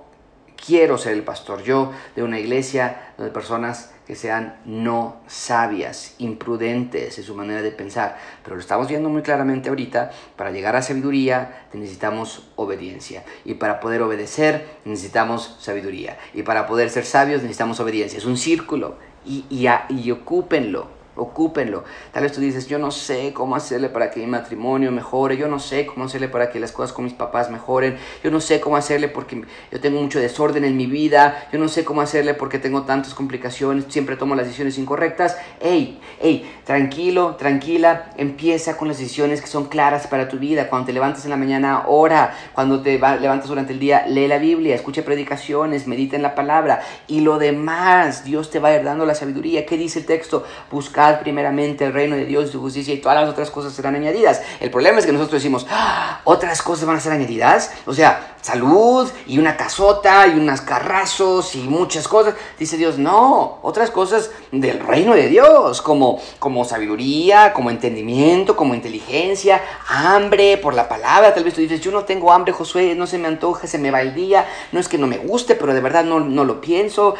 quiero 0.63 0.97
ser 0.97 1.13
el 1.13 1.23
pastor 1.23 1.63
yo 1.63 1.91
de 2.15 2.23
una 2.23 2.39
iglesia 2.39 3.13
donde 3.17 3.31
personas 3.31 3.91
que 4.07 4.15
sean 4.15 4.55
no 4.63 5.17
sabias, 5.27 6.15
imprudentes 6.17 7.17
en 7.17 7.23
su 7.25 7.35
manera 7.35 7.61
de 7.61 7.71
pensar. 7.71 8.17
Pero 8.41 8.55
lo 8.55 8.61
estamos 8.61 8.87
viendo 8.87 9.09
muy 9.09 9.21
claramente 9.21 9.67
ahorita, 9.67 10.11
para 10.37 10.49
llegar 10.51 10.77
a 10.77 10.81
sabiduría 10.81 11.67
necesitamos 11.73 12.47
obediencia. 12.55 13.25
Y 13.43 13.55
para 13.55 13.81
poder 13.81 14.01
obedecer 14.01 14.65
necesitamos 14.85 15.57
sabiduría. 15.59 16.17
Y 16.33 16.43
para 16.43 16.67
poder 16.67 16.89
ser 16.89 17.05
sabios 17.05 17.41
necesitamos 17.41 17.81
obediencia. 17.81 18.17
Es 18.17 18.25
un 18.25 18.37
círculo 18.37 18.95
y, 19.25 19.45
y, 19.49 19.67
y 19.89 20.11
ocúpenlo 20.11 20.96
ocúpenlo. 21.17 21.83
Tal 22.11 22.23
vez 22.23 22.31
tú 22.31 22.41
dices, 22.41 22.67
yo 22.67 22.79
no 22.79 22.91
sé 22.91 23.33
cómo 23.33 23.55
hacerle 23.55 23.89
para 23.89 24.11
que 24.11 24.19
mi 24.19 24.27
matrimonio 24.27 24.91
mejore, 24.91 25.37
yo 25.37 25.47
no 25.47 25.59
sé 25.59 25.85
cómo 25.85 26.05
hacerle 26.05 26.29
para 26.29 26.49
que 26.49 26.59
las 26.59 26.71
cosas 26.71 26.93
con 26.93 27.05
mis 27.05 27.13
papás 27.13 27.51
mejoren, 27.51 27.97
yo 28.23 28.31
no 28.31 28.39
sé 28.39 28.59
cómo 28.59 28.77
hacerle 28.77 29.07
porque 29.07 29.43
yo 29.71 29.79
tengo 29.81 30.01
mucho 30.01 30.19
desorden 30.19 30.63
en 30.63 30.77
mi 30.77 30.85
vida, 30.85 31.47
yo 31.51 31.59
no 31.59 31.67
sé 31.67 31.83
cómo 31.83 32.01
hacerle 32.01 32.33
porque 32.33 32.59
tengo 32.59 32.83
tantas 32.83 33.13
complicaciones, 33.13 33.85
siempre 33.89 34.15
tomo 34.15 34.35
las 34.35 34.45
decisiones 34.45 34.77
incorrectas. 34.77 35.37
Ey, 35.59 35.99
ey, 36.21 36.49
tranquilo, 36.65 37.35
tranquila, 37.35 38.11
empieza 38.17 38.77
con 38.77 38.87
las 38.87 38.97
decisiones 38.97 39.41
que 39.41 39.47
son 39.47 39.65
claras 39.65 40.07
para 40.07 40.27
tu 40.27 40.37
vida. 40.37 40.69
Cuando 40.69 40.87
te 40.87 40.93
levantas 40.93 41.25
en 41.25 41.31
la 41.31 41.37
mañana, 41.37 41.83
ora. 41.87 42.35
Cuando 42.53 42.81
te 42.81 42.97
levantas 42.97 43.47
durante 43.47 43.73
el 43.73 43.79
día, 43.79 44.05
lee 44.07 44.27
la 44.27 44.37
Biblia, 44.37 44.75
escucha 44.75 45.03
predicaciones, 45.03 45.87
medita 45.87 46.15
en 46.15 46.21
la 46.21 46.35
palabra. 46.35 46.81
Y 47.07 47.21
lo 47.21 47.37
demás, 47.37 48.23
Dios 48.23 48.49
te 48.49 48.59
va 48.59 48.69
a 48.69 48.77
dando 48.83 49.05
la 49.05 49.15
sabiduría. 49.15 49.65
¿Qué 49.65 49.77
dice 49.77 49.99
el 49.99 50.05
texto? 50.05 50.45
Buscar 50.71 51.06
primeramente 51.21 51.85
el 51.85 51.93
reino 51.93 52.15
de 52.15 52.25
Dios 52.25 52.49
y 52.49 52.51
su 52.51 52.61
justicia 52.61 52.93
y 52.93 52.97
todas 52.97 53.19
las 53.19 53.29
otras 53.29 53.49
cosas 53.49 53.73
serán 53.73 53.95
añadidas. 53.95 54.41
El 54.59 54.69
problema 54.69 54.99
es 54.99 55.05
que 55.05 55.11
nosotros 55.11 55.41
decimos, 55.41 55.65
ah, 55.69 56.21
otras 56.23 56.61
cosas 56.61 56.85
van 56.85 56.97
a 56.97 56.99
ser 56.99 57.13
añadidas. 57.13 57.71
O 57.85 57.93
sea, 57.93 58.35
salud 58.41 59.09
y 59.25 59.39
una 59.39 59.57
casota 59.57 60.27
y 60.27 60.39
unas 60.39 60.61
carrazos 60.61 61.55
y 61.55 61.59
muchas 61.59 62.07
cosas. 62.07 62.35
Dice 62.57 62.77
Dios, 62.77 62.97
no, 62.97 63.59
otras 63.61 63.91
cosas 63.91 64.31
del 64.51 64.79
reino 64.79 65.13
de 65.13 65.27
Dios, 65.27 65.81
como, 65.81 66.21
como 66.39 66.63
sabiduría, 66.63 67.53
como 67.53 67.69
entendimiento, 67.69 68.55
como 68.55 68.73
inteligencia, 68.73 69.61
hambre 69.87 70.57
por 70.57 70.73
la 70.73 70.87
palabra. 70.87 71.33
Tal 71.33 71.43
vez 71.43 71.53
tú 71.53 71.61
dices, 71.61 71.81
yo 71.81 71.91
no 71.91 72.05
tengo 72.05 72.31
hambre, 72.31 72.53
Josué, 72.53 72.95
no 72.95 73.07
se 73.07 73.17
me 73.17 73.27
antoja, 73.27 73.67
se 73.67 73.77
me 73.77 73.91
va 73.91 74.01
el 74.01 74.13
día. 74.13 74.45
No 74.71 74.79
es 74.79 74.87
que 74.87 74.97
no 74.97 75.07
me 75.07 75.17
guste, 75.17 75.55
pero 75.55 75.73
de 75.73 75.81
verdad 75.81 76.03
no, 76.03 76.19
no 76.19 76.45
lo 76.45 76.61
pienso. 76.61 77.15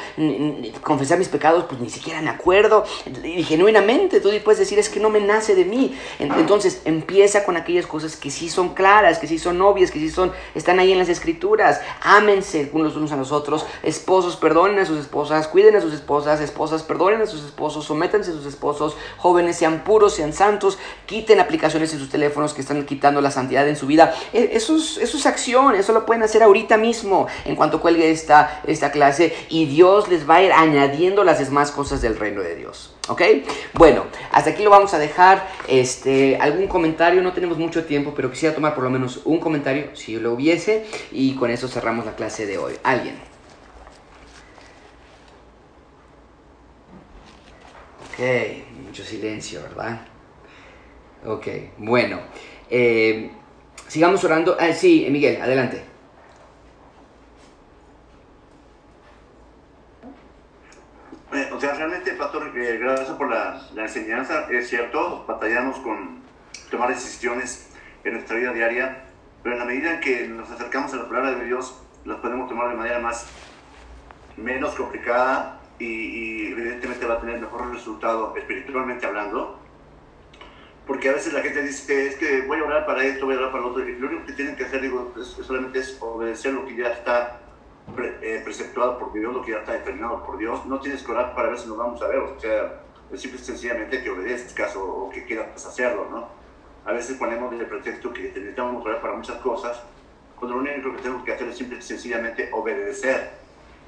Confesar 0.81 1.17
mis 1.17 1.29
pecados, 1.29 1.65
pues 1.67 1.79
ni 1.81 1.89
siquiera 1.89 2.21
me 2.21 2.29
acuerdo. 2.29 2.85
Y 3.23 3.43
tú 4.21 4.29
puedes 4.43 4.59
decir 4.59 4.79
es 4.79 4.89
que 4.89 4.99
no 4.99 5.09
me 5.09 5.19
nace 5.19 5.55
de 5.55 5.65
mí. 5.65 5.97
Entonces 6.19 6.81
empieza 6.85 7.43
con 7.43 7.57
aquellas 7.57 7.87
cosas 7.87 8.15
que 8.15 8.31
sí 8.31 8.49
son 8.49 8.73
claras, 8.73 9.19
que 9.19 9.27
sí 9.27 9.39
son 9.39 9.61
obvias, 9.61 9.91
que 9.91 9.99
sí 9.99 10.09
son, 10.09 10.31
están 10.55 10.79
ahí 10.79 10.91
en 10.91 10.99
las 10.99 11.09
escrituras. 11.09 11.81
Ámense 12.01 12.69
unos 12.73 12.95
unos 12.95 13.11
a 13.11 13.17
los 13.17 13.31
otros. 13.31 13.65
Esposos 13.83 14.35
perdonen 14.35 14.79
a 14.79 14.85
sus 14.85 14.99
esposas, 14.99 15.47
cuiden 15.47 15.75
a 15.75 15.81
sus 15.81 15.93
esposas, 15.93 16.41
esposas 16.41 16.83
perdonen 16.83 17.21
a 17.21 17.25
sus 17.25 17.43
esposos, 17.43 17.85
sométanse 17.85 18.31
a 18.31 18.33
sus 18.33 18.45
esposos, 18.45 18.95
jóvenes 19.17 19.57
sean 19.57 19.83
puros, 19.83 20.13
sean 20.13 20.33
santos, 20.33 20.77
quiten 21.05 21.39
aplicaciones 21.39 21.93
en 21.93 21.99
sus 21.99 22.09
teléfonos 22.09 22.53
que 22.53 22.61
están 22.61 22.85
quitando 22.85 23.21
la 23.21 23.31
santidad 23.31 23.67
en 23.67 23.75
su 23.75 23.87
vida. 23.87 24.13
E, 24.33 24.51
eso 24.53 24.75
es, 24.75 24.97
eso 24.97 25.17
es 25.17 25.25
acción, 25.25 25.75
eso 25.75 25.93
lo 25.93 26.05
pueden 26.05 26.23
hacer 26.23 26.43
ahorita 26.43 26.77
mismo 26.77 27.27
en 27.45 27.55
cuanto 27.55 27.81
cuelgue 27.81 28.11
esta, 28.11 28.61
esta 28.65 28.91
clase 28.91 29.35
y 29.49 29.65
Dios 29.65 30.07
les 30.07 30.29
va 30.29 30.35
a 30.35 30.43
ir 30.43 30.51
añadiendo 30.51 31.23
las 31.23 31.39
demás 31.39 31.71
cosas 31.71 32.01
del 32.01 32.17
reino 32.17 32.41
de 32.41 32.55
Dios. 32.55 32.96
¿Ok? 33.07 33.21
Bueno, 33.73 34.05
hasta 34.31 34.49
aquí 34.49 34.63
lo 34.63 34.69
vamos 34.69 34.93
a 34.93 34.99
dejar. 34.99 35.47
Este, 35.67 36.37
algún 36.37 36.67
comentario, 36.67 37.21
no 37.21 37.33
tenemos 37.33 37.57
mucho 37.57 37.85
tiempo, 37.85 38.13
pero 38.15 38.29
quisiera 38.29 38.53
tomar 38.53 38.75
por 38.75 38.83
lo 38.83 38.89
menos 38.89 39.21
un 39.25 39.39
comentario, 39.39 39.95
si 39.95 40.17
lo 40.19 40.33
hubiese, 40.33 40.85
y 41.11 41.35
con 41.35 41.49
eso 41.49 41.67
cerramos 41.67 42.05
la 42.05 42.15
clase 42.15 42.45
de 42.45 42.57
hoy. 42.57 42.73
¿Alguien? 42.83 43.15
Ok, 48.11 48.23
mucho 48.85 49.03
silencio, 49.03 49.61
¿verdad? 49.61 50.01
Ok, 51.25 51.47
bueno. 51.77 52.19
Eh, 52.69 53.31
sigamos 53.87 54.23
orando. 54.23 54.57
Ah, 54.59 54.73
sí, 54.73 55.07
Miguel, 55.09 55.41
adelante. 55.41 55.96
O 61.51 61.59
sea, 61.59 61.73
realmente, 61.73 62.13
Pastor, 62.13 62.51
eh, 62.55 62.77
gracias 62.77 63.09
por 63.17 63.29
la, 63.29 63.61
enseñanza. 63.75 64.47
Es 64.49 64.69
cierto, 64.69 65.25
batallamos 65.27 65.77
con 65.79 66.21
tomar 66.71 66.89
decisiones 66.89 67.69
en 68.03 68.13
nuestra 68.13 68.37
vida 68.37 68.53
diaria, 68.53 69.03
pero 69.43 69.55
en 69.55 69.59
la 69.59 69.65
medida 69.65 69.93
en 69.93 69.99
que 69.99 70.27
nos 70.27 70.49
acercamos 70.49 70.93
a 70.93 70.97
la 70.97 71.07
palabra 71.07 71.31
de 71.31 71.45
Dios, 71.45 71.81
las 72.05 72.17
podemos 72.19 72.47
tomar 72.47 72.69
de 72.69 72.75
manera 72.75 72.99
más 72.99 73.27
menos 74.37 74.75
complicada 74.75 75.59
y, 75.79 76.51
evidentemente 76.51 77.05
va 77.05 77.15
a 77.15 77.19
tener 77.19 77.39
mejor 77.39 77.71
resultado 77.71 78.35
espiritualmente 78.37 79.05
hablando. 79.05 79.59
Porque 80.85 81.09
a 81.09 81.13
veces 81.13 81.33
la 81.33 81.41
gente 81.41 81.61
dice 81.61 82.07
es 82.07 82.15
que 82.15 82.43
voy 82.43 82.59
a 82.59 82.63
orar 82.63 82.85
para 82.85 83.03
esto, 83.03 83.25
voy 83.25 83.35
a 83.35 83.39
orar 83.39 83.51
para 83.51 83.63
lo 83.63 83.71
otro. 83.71 83.87
Y 83.87 83.97
lo 83.97 84.07
único 84.07 84.25
que 84.25 84.33
tienen 84.33 84.55
que 84.55 84.63
hacer, 84.63 84.81
digo, 84.81 85.13
solamente 85.43 85.79
es 85.79 85.97
obedecer 85.99 86.53
lo 86.53 86.65
que 86.65 86.77
ya 86.77 86.87
está 86.87 87.41
eh, 87.97 88.41
preceptuado 88.43 88.97
por 88.97 89.13
Dios, 89.13 89.33
lo 89.33 89.41
que 89.41 89.51
ya 89.51 89.59
está 89.59 89.73
determinado 89.73 90.23
por 90.23 90.37
Dios. 90.37 90.65
No 90.65 90.79
tienes 90.79 91.03
que 91.03 91.11
orar 91.11 91.33
para 91.35 91.49
ver 91.49 91.59
si 91.59 91.67
nos 91.67 91.77
vamos 91.77 92.01
a 92.01 92.07
ver, 92.07 92.19
o 92.19 92.39
sea, 92.39 92.81
es 93.11 93.21
simple 93.21 93.39
sencillamente 93.39 94.03
que 94.03 94.09
obedezcas 94.09 94.53
caso 94.53 94.83
o 94.83 95.09
que 95.09 95.25
quieras 95.25 95.65
hacerlo, 95.65 96.07
¿no? 96.09 96.27
A 96.85 96.93
veces 96.93 97.17
ponemos 97.17 97.51
el 97.53 97.65
pretexto 97.65 98.13
que 98.13 98.23
necesitamos 98.23 98.85
orar 98.85 99.01
para 99.01 99.13
muchas 99.15 99.37
cosas, 99.37 99.81
cuando 100.37 100.57
lo 100.57 100.61
único 100.61 100.91
que 100.95 101.01
tenemos 101.01 101.23
que 101.23 101.33
hacer 101.33 101.47
es 101.47 101.57
simple 101.57 101.81
sencillamente 101.81 102.49
obedecer. 102.53 103.31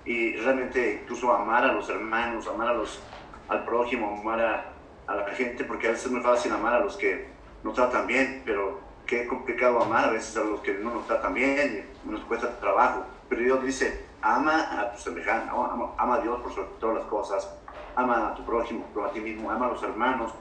y 0.05 0.35
realmente 0.37 1.01
incluso 1.03 1.31
amar 1.31 1.63
a 1.63 1.73
los 1.73 1.87
hermanos, 1.89 2.47
amar 2.47 2.69
a 2.69 2.73
los, 2.73 2.99
al 3.47 3.63
prójimo, 3.65 4.19
amar 4.19 4.41
a, 4.41 4.73
a 5.07 5.15
la 5.15 5.27
gente, 5.35 5.63
porque 5.65 5.87
a 5.87 5.91
veces 5.91 6.05
es 6.05 6.11
muy 6.11 6.21
fácil 6.21 6.51
amar 6.51 6.73
a 6.73 6.79
los 6.79 6.97
que 6.97 7.27
nos 7.63 7.75
tratan 7.75 8.07
bien, 8.07 8.41
pero 8.45 8.79
qué 9.05 9.27
complicado 9.27 9.81
amar 9.81 10.05
a 10.05 10.11
veces 10.11 10.35
a 10.37 10.43
los 10.43 10.61
que 10.61 10.73
no 10.75 10.93
nos 10.93 11.07
tratan 11.07 11.33
bien, 11.33 11.85
nos 12.05 12.21
cuesta 12.21 12.59
trabajo. 12.59 13.05
Pero 13.29 13.41
Dios 13.41 13.63
dice, 13.63 14.05
ama 14.21 14.81
a 14.81 14.91
tu 14.91 14.99
semejante, 14.99 15.49
ama, 15.51 15.93
ama, 15.97 16.15
a 16.15 16.21
Dios 16.21 16.41
por 16.41 16.53
sobre 16.53 16.67
todas 16.79 16.97
las 16.97 17.05
cosas, 17.05 17.49
ama 17.95 18.29
a 18.29 18.35
tu 18.35 18.43
prójimo, 18.43 18.85
pero 18.93 19.05
a 19.05 19.11
ti 19.11 19.19
mismo, 19.19 19.51
ama 19.51 19.67
a 19.67 19.69
los 19.69 19.83
hermanos, 19.83 20.33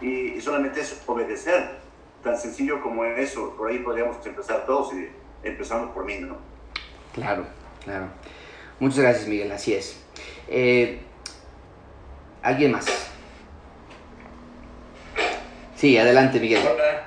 y, 0.00 0.34
y 0.34 0.40
solamente 0.40 0.80
es 0.80 1.02
obedecer, 1.06 1.78
tan 2.22 2.36
sencillo 2.38 2.82
como 2.82 3.04
eso, 3.04 3.54
por 3.56 3.70
ahí 3.70 3.78
podríamos 3.78 4.24
empezar 4.26 4.66
todos, 4.66 4.92
y 4.92 5.08
empezando 5.42 5.92
por 5.94 6.04
mí, 6.04 6.18
¿no? 6.18 6.36
Claro, 7.14 7.46
claro. 7.82 8.06
Muchas 8.78 9.00
gracias, 9.00 9.26
Miguel, 9.26 9.50
así 9.50 9.74
es. 9.74 10.04
Eh, 10.48 11.00
¿Alguien 12.42 12.72
más? 12.72 12.86
Sí, 15.74 15.96
adelante, 15.96 16.38
Miguel. 16.40 16.60
Hola. 16.66 17.04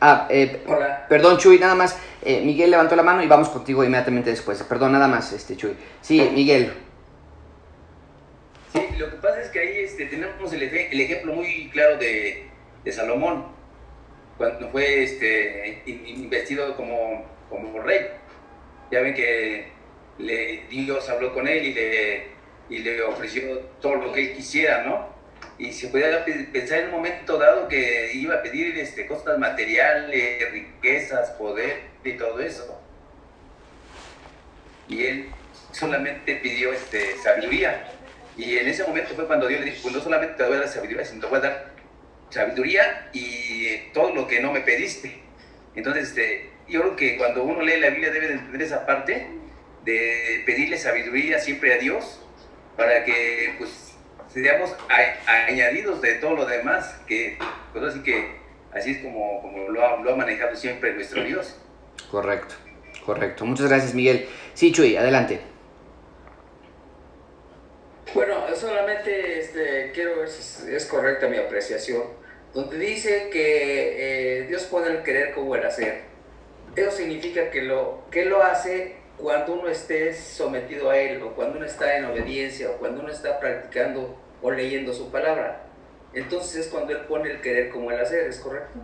Ah, 0.00 0.26
eh, 0.30 0.64
Hola. 0.66 1.06
perdón, 1.08 1.38
Chuy, 1.38 1.58
nada 1.58 1.74
más. 1.76 1.96
Eh, 2.24 2.40
Miguel 2.44 2.70
levantó 2.70 2.94
la 2.94 3.02
mano 3.02 3.22
y 3.22 3.26
vamos 3.26 3.48
contigo 3.48 3.82
inmediatamente 3.84 4.30
después. 4.30 4.62
Perdón, 4.62 4.92
nada 4.92 5.08
más, 5.08 5.32
este 5.32 5.56
Chuy. 5.56 5.74
Sí, 6.00 6.30
Miguel. 6.32 6.72
Sí, 8.72 8.80
lo 8.96 9.10
que 9.10 9.16
pasa 9.16 9.40
es 9.42 9.48
que 9.50 9.58
ahí 9.58 9.78
este, 9.78 10.06
tenemos 10.06 10.52
el, 10.52 10.62
eje- 10.62 10.88
el 10.92 11.00
ejemplo 11.00 11.34
muy 11.34 11.68
claro 11.70 11.96
de, 11.98 12.46
Salomón, 12.92 13.46
cuando 14.38 14.68
fue 14.70 15.02
este, 15.02 15.82
in- 15.86 16.06
investido 16.06 16.76
como, 16.76 17.26
rey. 17.82 18.00
Ya 18.90 19.00
ven 19.00 19.14
que 19.14 19.72
Dios 20.70 21.08
habló 21.10 21.34
con 21.34 21.48
él 21.48 21.66
y 21.66 21.74
le, 21.74 22.26
y 22.70 22.78
le 22.78 23.02
ofreció 23.02 23.58
todo 23.80 23.96
lo 23.96 24.12
que 24.12 24.20
él 24.30 24.36
quisiera, 24.36 24.84
¿no? 24.84 25.11
Y 25.58 25.70
podía 25.86 26.24
pe- 26.24 26.48
pensar 26.52 26.78
en 26.80 26.86
un 26.86 26.92
momento 26.92 27.38
dado 27.38 27.68
que 27.68 28.12
iba 28.14 28.36
a 28.36 28.42
pedir 28.42 28.76
este, 28.78 29.06
cosas 29.06 29.38
materiales, 29.38 30.50
riquezas, 30.50 31.30
poder 31.32 31.82
y 32.04 32.12
todo 32.12 32.40
eso. 32.40 32.80
Y 34.88 35.04
él 35.04 35.28
solamente 35.72 36.36
pidió 36.36 36.72
este, 36.72 37.16
sabiduría. 37.18 37.88
Y 38.36 38.56
en 38.56 38.66
ese 38.68 38.84
momento 38.84 39.14
fue 39.14 39.26
cuando 39.26 39.46
Dios 39.46 39.60
le 39.60 39.66
dijo, 39.66 39.82
pues 39.82 39.94
no 39.94 40.00
solamente 40.00 40.34
te 40.34 40.42
voy 40.44 40.56
a 40.56 40.60
dar 40.60 40.68
sabiduría, 40.68 41.04
sino 41.04 41.20
te 41.20 41.26
voy 41.26 41.38
a 41.38 41.42
dar 41.42 41.72
sabiduría 42.30 43.10
y 43.12 43.90
todo 43.92 44.14
lo 44.14 44.26
que 44.26 44.40
no 44.40 44.52
me 44.52 44.60
pediste. 44.62 45.20
Entonces, 45.74 46.08
este, 46.08 46.50
yo 46.68 46.80
creo 46.80 46.96
que 46.96 47.16
cuando 47.18 47.44
uno 47.44 47.62
lee 47.62 47.78
la 47.78 47.90
Biblia 47.90 48.10
debe 48.10 48.28
de 48.28 48.34
entender 48.34 48.62
esa 48.62 48.86
parte 48.86 49.26
de 49.84 50.42
pedirle 50.46 50.78
sabiduría 50.78 51.38
siempre 51.38 51.74
a 51.74 51.78
Dios 51.78 52.20
para 52.76 53.04
que 53.04 53.54
pues 53.58 53.91
seamos 54.32 54.74
a- 54.88 55.44
añadidos 55.46 56.00
de 56.00 56.14
todo 56.14 56.34
lo 56.36 56.46
demás, 56.46 56.94
que 57.06 57.38
pues 57.72 57.84
así 57.84 58.02
que 58.02 58.36
así 58.72 58.92
es 58.92 58.98
como, 58.98 59.40
como 59.42 59.68
lo, 59.68 59.86
ha, 59.86 59.96
lo 60.00 60.12
ha 60.12 60.16
manejado 60.16 60.54
siempre 60.56 60.94
nuestro 60.94 61.22
Dios. 61.24 61.56
Correcto, 62.10 62.54
correcto. 63.06 63.44
Muchas 63.44 63.68
gracias, 63.68 63.94
Miguel. 63.94 64.28
Sí, 64.54 64.72
Chuy, 64.72 64.96
adelante. 64.96 65.40
Bueno, 68.14 68.34
solamente 68.54 69.38
este, 69.40 69.90
quiero 69.94 70.18
ver 70.18 70.28
si 70.28 70.40
es- 70.40 70.68
es 70.68 70.86
correcta 70.86 71.28
mi 71.28 71.38
apreciación. 71.38 72.02
Donde 72.52 72.76
dice 72.78 73.30
que 73.32 74.40
eh, 74.40 74.46
Dios 74.46 74.64
pone 74.64 74.88
el 74.88 75.02
querer 75.02 75.32
como 75.32 75.56
el 75.56 75.64
hacer. 75.64 76.02
Eso 76.76 76.90
significa 76.90 77.50
que 77.50 77.62
lo, 77.62 78.02
que 78.10 78.26
lo 78.26 78.42
hace 78.42 78.96
cuando 79.16 79.54
uno 79.54 79.68
esté 79.68 80.12
sometido 80.14 80.90
a 80.90 80.98
Él, 80.98 81.22
o 81.22 81.32
cuando 81.34 81.56
uno 81.56 81.64
está 81.66 81.96
en 81.96 82.04
obediencia, 82.06 82.68
o 82.70 82.74
cuando 82.74 83.00
uno 83.02 83.10
está 83.10 83.40
practicando 83.40 84.18
o 84.42 84.50
leyendo 84.50 84.92
su 84.92 85.10
palabra. 85.10 85.64
Entonces 86.14 86.66
es 86.66 86.68
cuando 86.68 86.92
Él 86.92 86.98
pone 87.08 87.30
el 87.30 87.40
querer 87.40 87.70
como 87.70 87.90
el 87.90 87.98
hacer, 87.98 88.26
¿es 88.26 88.38
correcto? 88.38 88.80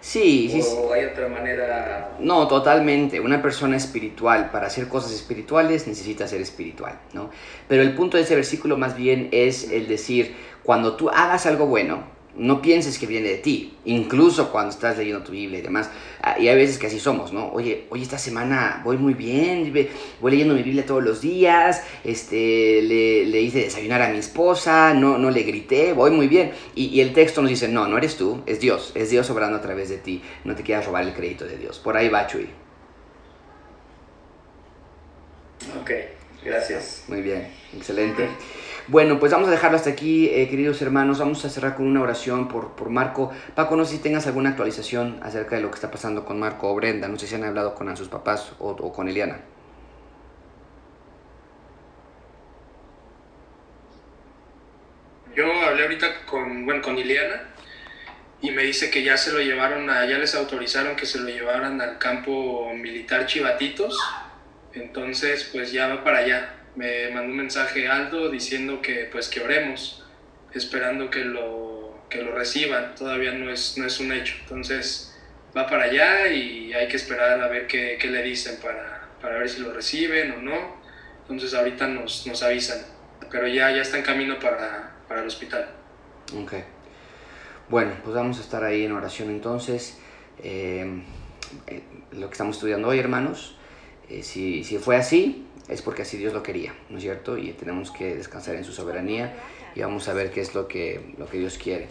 Sí, 0.00 0.48
sí. 0.50 0.62
¿O 0.76 0.92
hay 0.92 1.04
otra 1.04 1.28
manera? 1.28 2.16
No, 2.18 2.48
totalmente. 2.48 3.20
Una 3.20 3.42
persona 3.42 3.76
espiritual, 3.76 4.50
para 4.50 4.66
hacer 4.66 4.88
cosas 4.88 5.12
espirituales, 5.12 5.86
necesita 5.86 6.26
ser 6.26 6.40
espiritual, 6.40 6.98
¿no? 7.12 7.30
Pero 7.68 7.82
el 7.82 7.94
punto 7.94 8.16
de 8.16 8.22
ese 8.24 8.34
versículo 8.34 8.76
más 8.76 8.96
bien 8.96 9.28
es 9.32 9.70
el 9.70 9.86
decir, 9.86 10.34
cuando 10.62 10.96
tú 10.96 11.10
hagas 11.10 11.46
algo 11.46 11.66
bueno, 11.66 12.04
no 12.36 12.62
pienses 12.62 12.98
que 12.98 13.06
viene 13.06 13.28
de 13.28 13.38
ti, 13.38 13.74
incluso 13.84 14.50
cuando 14.50 14.70
estás 14.70 14.96
leyendo 14.96 15.22
tu 15.22 15.32
Biblia 15.32 15.58
y 15.58 15.62
demás. 15.62 15.90
Ah, 16.22 16.36
Y 16.38 16.48
hay 16.48 16.56
veces 16.56 16.78
que 16.78 16.86
así 16.86 16.98
somos, 16.98 17.32
¿no? 17.32 17.52
Oye, 17.52 17.86
oye, 17.90 18.02
esta 18.02 18.18
semana 18.18 18.80
voy 18.84 18.96
muy 18.96 19.14
bien, 19.14 19.72
voy 20.20 20.30
leyendo 20.30 20.54
mi 20.54 20.62
Biblia 20.62 20.86
todos 20.86 21.02
los 21.02 21.20
días, 21.20 21.82
este, 22.04 22.80
le, 22.82 23.26
le 23.26 23.40
hice 23.42 23.60
desayunar 23.60 24.02
a 24.02 24.08
mi 24.08 24.18
esposa, 24.18 24.94
no, 24.94 25.18
no 25.18 25.30
le 25.30 25.42
grité, 25.42 25.92
voy 25.92 26.10
muy 26.10 26.28
bien. 26.28 26.52
Y, 26.74 26.86
y 26.86 27.00
el 27.00 27.12
texto 27.12 27.42
nos 27.42 27.50
dice, 27.50 27.68
no, 27.68 27.86
no 27.86 27.98
eres 27.98 28.16
tú, 28.16 28.42
es 28.46 28.60
Dios, 28.60 28.92
es 28.94 29.10
Dios 29.10 29.28
obrando 29.30 29.58
a 29.58 29.62
través 29.62 29.88
de 29.88 29.98
ti, 29.98 30.22
no 30.44 30.54
te 30.54 30.62
quieras 30.62 30.86
robar 30.86 31.04
el 31.04 31.12
crédito 31.12 31.44
de 31.44 31.58
Dios. 31.58 31.78
Por 31.78 31.96
ahí 31.96 32.08
va, 32.08 32.26
Chuy. 32.26 32.48
Ok, 35.80 35.90
gracias. 36.44 37.04
Muy 37.08 37.22
bien, 37.22 37.48
excelente. 37.76 38.28
Bueno, 38.92 39.18
pues 39.18 39.32
vamos 39.32 39.48
a 39.48 39.52
dejarlo 39.52 39.78
hasta 39.78 39.88
aquí, 39.88 40.28
eh, 40.28 40.50
queridos 40.50 40.82
hermanos. 40.82 41.18
Vamos 41.18 41.42
a 41.46 41.48
cerrar 41.48 41.76
con 41.76 41.86
una 41.86 42.02
oración 42.02 42.46
por, 42.46 42.76
por 42.76 42.90
Marco. 42.90 43.32
Paco, 43.54 43.74
no 43.74 43.86
sé 43.86 43.96
si 43.96 44.02
tengas 44.02 44.26
alguna 44.26 44.50
actualización 44.50 45.18
acerca 45.22 45.56
de 45.56 45.62
lo 45.62 45.70
que 45.70 45.76
está 45.76 45.90
pasando 45.90 46.26
con 46.26 46.38
Marco 46.38 46.70
o 46.70 46.74
Brenda. 46.74 47.08
No 47.08 47.18
sé 47.18 47.26
si 47.26 47.34
han 47.34 47.42
hablado 47.42 47.74
con 47.74 47.96
sus 47.96 48.08
papás 48.08 48.52
o, 48.58 48.92
con 48.92 49.08
Eliana. 49.08 49.38
Yo 55.34 55.50
hablé 55.62 55.84
ahorita 55.84 56.26
con, 56.26 56.66
bueno, 56.66 56.82
con 56.82 56.98
Ileana 56.98 57.48
y 58.42 58.50
me 58.50 58.62
dice 58.62 58.90
que 58.90 59.02
ya 59.02 59.16
se 59.16 59.32
lo 59.32 59.38
llevaron, 59.38 59.88
a, 59.88 60.04
ya 60.04 60.18
les 60.18 60.34
autorizaron 60.34 60.96
que 60.96 61.06
se 61.06 61.18
lo 61.18 61.30
llevaran 61.30 61.80
al 61.80 61.96
campo 61.96 62.70
militar 62.74 63.24
Chivatitos. 63.24 63.98
Entonces, 64.74 65.48
pues 65.50 65.72
ya 65.72 65.88
va 65.88 66.04
para 66.04 66.18
allá. 66.18 66.61
Me 66.74 67.10
mandó 67.10 67.30
un 67.30 67.36
mensaje 67.36 67.88
Aldo 67.88 68.30
diciendo 68.30 68.80
que 68.80 69.08
pues 69.12 69.28
que 69.28 69.40
oremos, 69.40 70.04
esperando 70.54 71.10
que 71.10 71.24
lo, 71.24 72.04
que 72.08 72.22
lo 72.22 72.32
reciban. 72.32 72.94
Todavía 72.94 73.32
no 73.32 73.50
es, 73.50 73.76
no 73.78 73.86
es 73.86 74.00
un 74.00 74.12
hecho. 74.12 74.36
Entonces, 74.42 75.14
va 75.56 75.66
para 75.66 75.84
allá 75.84 76.28
y 76.28 76.72
hay 76.72 76.88
que 76.88 76.96
esperar 76.96 77.40
a 77.40 77.48
ver 77.48 77.66
qué, 77.66 77.98
qué 78.00 78.08
le 78.08 78.22
dicen 78.22 78.56
para, 78.62 79.08
para 79.20 79.38
ver 79.38 79.48
si 79.48 79.60
lo 79.60 79.72
reciben 79.72 80.32
o 80.32 80.36
no. 80.42 80.76
Entonces, 81.22 81.54
ahorita 81.54 81.86
nos, 81.88 82.26
nos 82.26 82.42
avisan. 82.42 82.78
Pero 83.30 83.46
ya, 83.46 83.70
ya 83.70 83.82
está 83.82 83.98
en 83.98 84.04
camino 84.04 84.38
para, 84.38 84.94
para 85.08 85.20
el 85.20 85.26
hospital. 85.26 85.68
Ok. 86.36 86.54
Bueno, 87.68 87.92
pues 88.02 88.14
vamos 88.14 88.38
a 88.38 88.42
estar 88.42 88.64
ahí 88.64 88.84
en 88.84 88.92
oración 88.92 89.30
entonces. 89.30 89.98
Eh, 90.42 91.02
eh, 91.66 91.82
lo 92.12 92.28
que 92.28 92.32
estamos 92.32 92.56
estudiando 92.56 92.88
hoy, 92.88 92.98
hermanos, 92.98 93.56
eh, 94.08 94.22
si, 94.22 94.64
si 94.64 94.78
fue 94.78 94.96
así, 94.96 95.46
es 95.72 95.82
porque 95.82 96.02
así 96.02 96.16
Dios 96.16 96.32
lo 96.32 96.42
quería, 96.42 96.74
¿no 96.90 96.98
es 96.98 97.02
cierto? 97.02 97.38
Y 97.38 97.52
tenemos 97.52 97.90
que 97.90 98.14
descansar 98.14 98.54
en 98.56 98.64
su 98.64 98.72
soberanía 98.72 99.34
y 99.74 99.80
vamos 99.80 100.08
a 100.08 100.12
ver 100.12 100.30
qué 100.30 100.40
es 100.40 100.54
lo 100.54 100.68
que, 100.68 101.14
lo 101.18 101.26
que 101.26 101.38
Dios 101.38 101.58
quiere. 101.58 101.88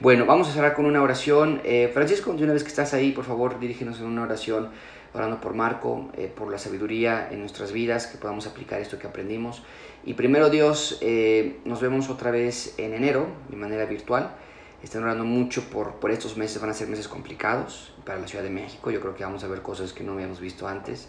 Bueno, 0.00 0.26
vamos 0.26 0.48
a 0.48 0.52
cerrar 0.52 0.74
con 0.74 0.86
una 0.86 1.02
oración. 1.02 1.60
Eh, 1.64 1.90
Francisco, 1.92 2.32
de 2.32 2.44
una 2.44 2.52
vez 2.52 2.62
que 2.62 2.68
estás 2.68 2.94
ahí, 2.94 3.12
por 3.12 3.24
favor, 3.24 3.58
dirígenos 3.58 3.98
en 3.98 4.06
una 4.06 4.22
oración, 4.22 4.70
orando 5.12 5.40
por 5.40 5.54
Marco, 5.54 6.10
eh, 6.16 6.30
por 6.34 6.50
la 6.50 6.58
sabiduría 6.58 7.28
en 7.30 7.40
nuestras 7.40 7.72
vidas, 7.72 8.06
que 8.06 8.18
podamos 8.18 8.46
aplicar 8.46 8.80
esto 8.80 8.98
que 8.98 9.06
aprendimos. 9.06 9.62
Y 10.04 10.14
primero, 10.14 10.50
Dios, 10.50 10.98
eh, 11.00 11.58
nos 11.64 11.80
vemos 11.80 12.08
otra 12.10 12.30
vez 12.30 12.74
en 12.78 12.94
enero, 12.94 13.26
de 13.48 13.56
manera 13.56 13.86
virtual. 13.86 14.36
Están 14.82 15.02
orando 15.02 15.24
mucho 15.24 15.64
por, 15.70 15.94
por 15.94 16.12
estos 16.12 16.36
meses, 16.36 16.60
van 16.60 16.70
a 16.70 16.74
ser 16.74 16.86
meses 16.86 17.08
complicados 17.08 17.95
para 18.06 18.18
la 18.18 18.26
Ciudad 18.26 18.44
de 18.44 18.50
México. 18.50 18.90
Yo 18.90 19.00
creo 19.00 19.14
que 19.14 19.24
vamos 19.24 19.44
a 19.44 19.48
ver 19.48 19.60
cosas 19.60 19.92
que 19.92 20.04
no 20.04 20.12
habíamos 20.12 20.40
visto 20.40 20.66
antes. 20.66 21.08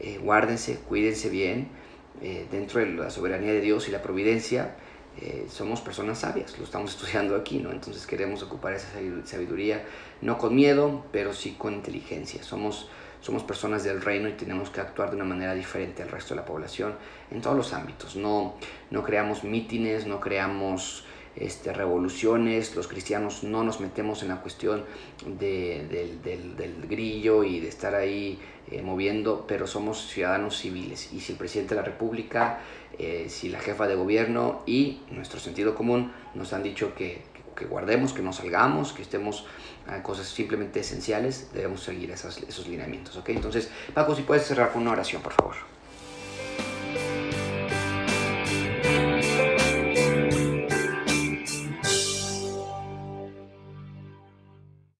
Eh, 0.00 0.18
guárdense, 0.22 0.78
cuídense 0.88 1.28
bien. 1.28 1.68
Eh, 2.22 2.46
dentro 2.50 2.80
de 2.80 2.86
la 2.86 3.10
soberanía 3.10 3.52
de 3.52 3.60
Dios 3.60 3.88
y 3.88 3.90
la 3.90 4.00
providencia, 4.00 4.76
eh, 5.20 5.46
somos 5.50 5.80
personas 5.80 6.20
sabias, 6.20 6.58
lo 6.58 6.64
estamos 6.64 6.90
estudiando 6.96 7.36
aquí, 7.36 7.58
¿no? 7.58 7.72
Entonces 7.72 8.06
queremos 8.06 8.42
ocupar 8.42 8.72
esa 8.72 8.88
sabiduría, 9.24 9.84
no 10.22 10.38
con 10.38 10.54
miedo, 10.54 11.04
pero 11.12 11.32
sí 11.32 11.56
con 11.58 11.74
inteligencia. 11.74 12.42
Somos, 12.42 12.88
somos 13.20 13.42
personas 13.42 13.82
del 13.84 14.00
reino 14.00 14.28
y 14.28 14.32
tenemos 14.32 14.70
que 14.70 14.80
actuar 14.80 15.10
de 15.10 15.16
una 15.16 15.24
manera 15.24 15.54
diferente 15.54 16.02
al 16.02 16.08
resto 16.08 16.34
de 16.34 16.40
la 16.40 16.46
población 16.46 16.94
en 17.30 17.40
todos 17.40 17.56
los 17.56 17.72
ámbitos. 17.72 18.16
No, 18.16 18.54
no 18.90 19.02
creamos 19.02 19.42
mítines, 19.44 20.06
no 20.06 20.20
creamos 20.20 21.04
este, 21.36 21.72
revoluciones, 21.72 22.74
los 22.74 22.88
cristianos 22.88 23.44
no 23.44 23.62
nos 23.62 23.80
metemos 23.80 24.22
en 24.22 24.28
la 24.28 24.40
cuestión 24.40 24.84
de, 25.24 25.86
del, 25.90 26.22
del, 26.22 26.56
del, 26.56 26.88
grillo 26.88 27.44
y 27.44 27.60
de 27.60 27.68
estar 27.68 27.94
ahí 27.94 28.38
eh, 28.70 28.82
moviendo, 28.82 29.44
pero 29.46 29.66
somos 29.66 30.08
ciudadanos 30.08 30.56
civiles. 30.58 31.12
Y 31.12 31.20
si 31.20 31.32
el 31.32 31.38
presidente 31.38 31.74
de 31.74 31.80
la 31.80 31.86
República, 31.86 32.60
eh, 32.98 33.26
si 33.28 33.48
la 33.48 33.60
jefa 33.60 33.86
de 33.86 33.94
gobierno 33.94 34.62
y 34.66 35.00
nuestro 35.10 35.38
sentido 35.40 35.74
común 35.74 36.12
nos 36.34 36.52
han 36.52 36.62
dicho 36.62 36.94
que, 36.94 37.22
que, 37.56 37.64
guardemos, 37.66 38.12
que 38.12 38.22
no 38.22 38.32
salgamos, 38.32 38.92
que 38.92 39.02
estemos 39.02 39.46
a 39.86 40.02
cosas 40.02 40.26
simplemente 40.26 40.80
esenciales, 40.80 41.50
debemos 41.54 41.82
seguir 41.82 42.10
esos, 42.10 42.42
esos 42.42 42.66
lineamientos. 42.66 43.16
¿okay? 43.16 43.36
Entonces, 43.36 43.70
Paco, 43.94 44.14
si 44.14 44.22
puedes 44.22 44.44
cerrar 44.44 44.72
con 44.72 44.82
una 44.82 44.92
oración, 44.92 45.22
por 45.22 45.32
favor. 45.32 45.77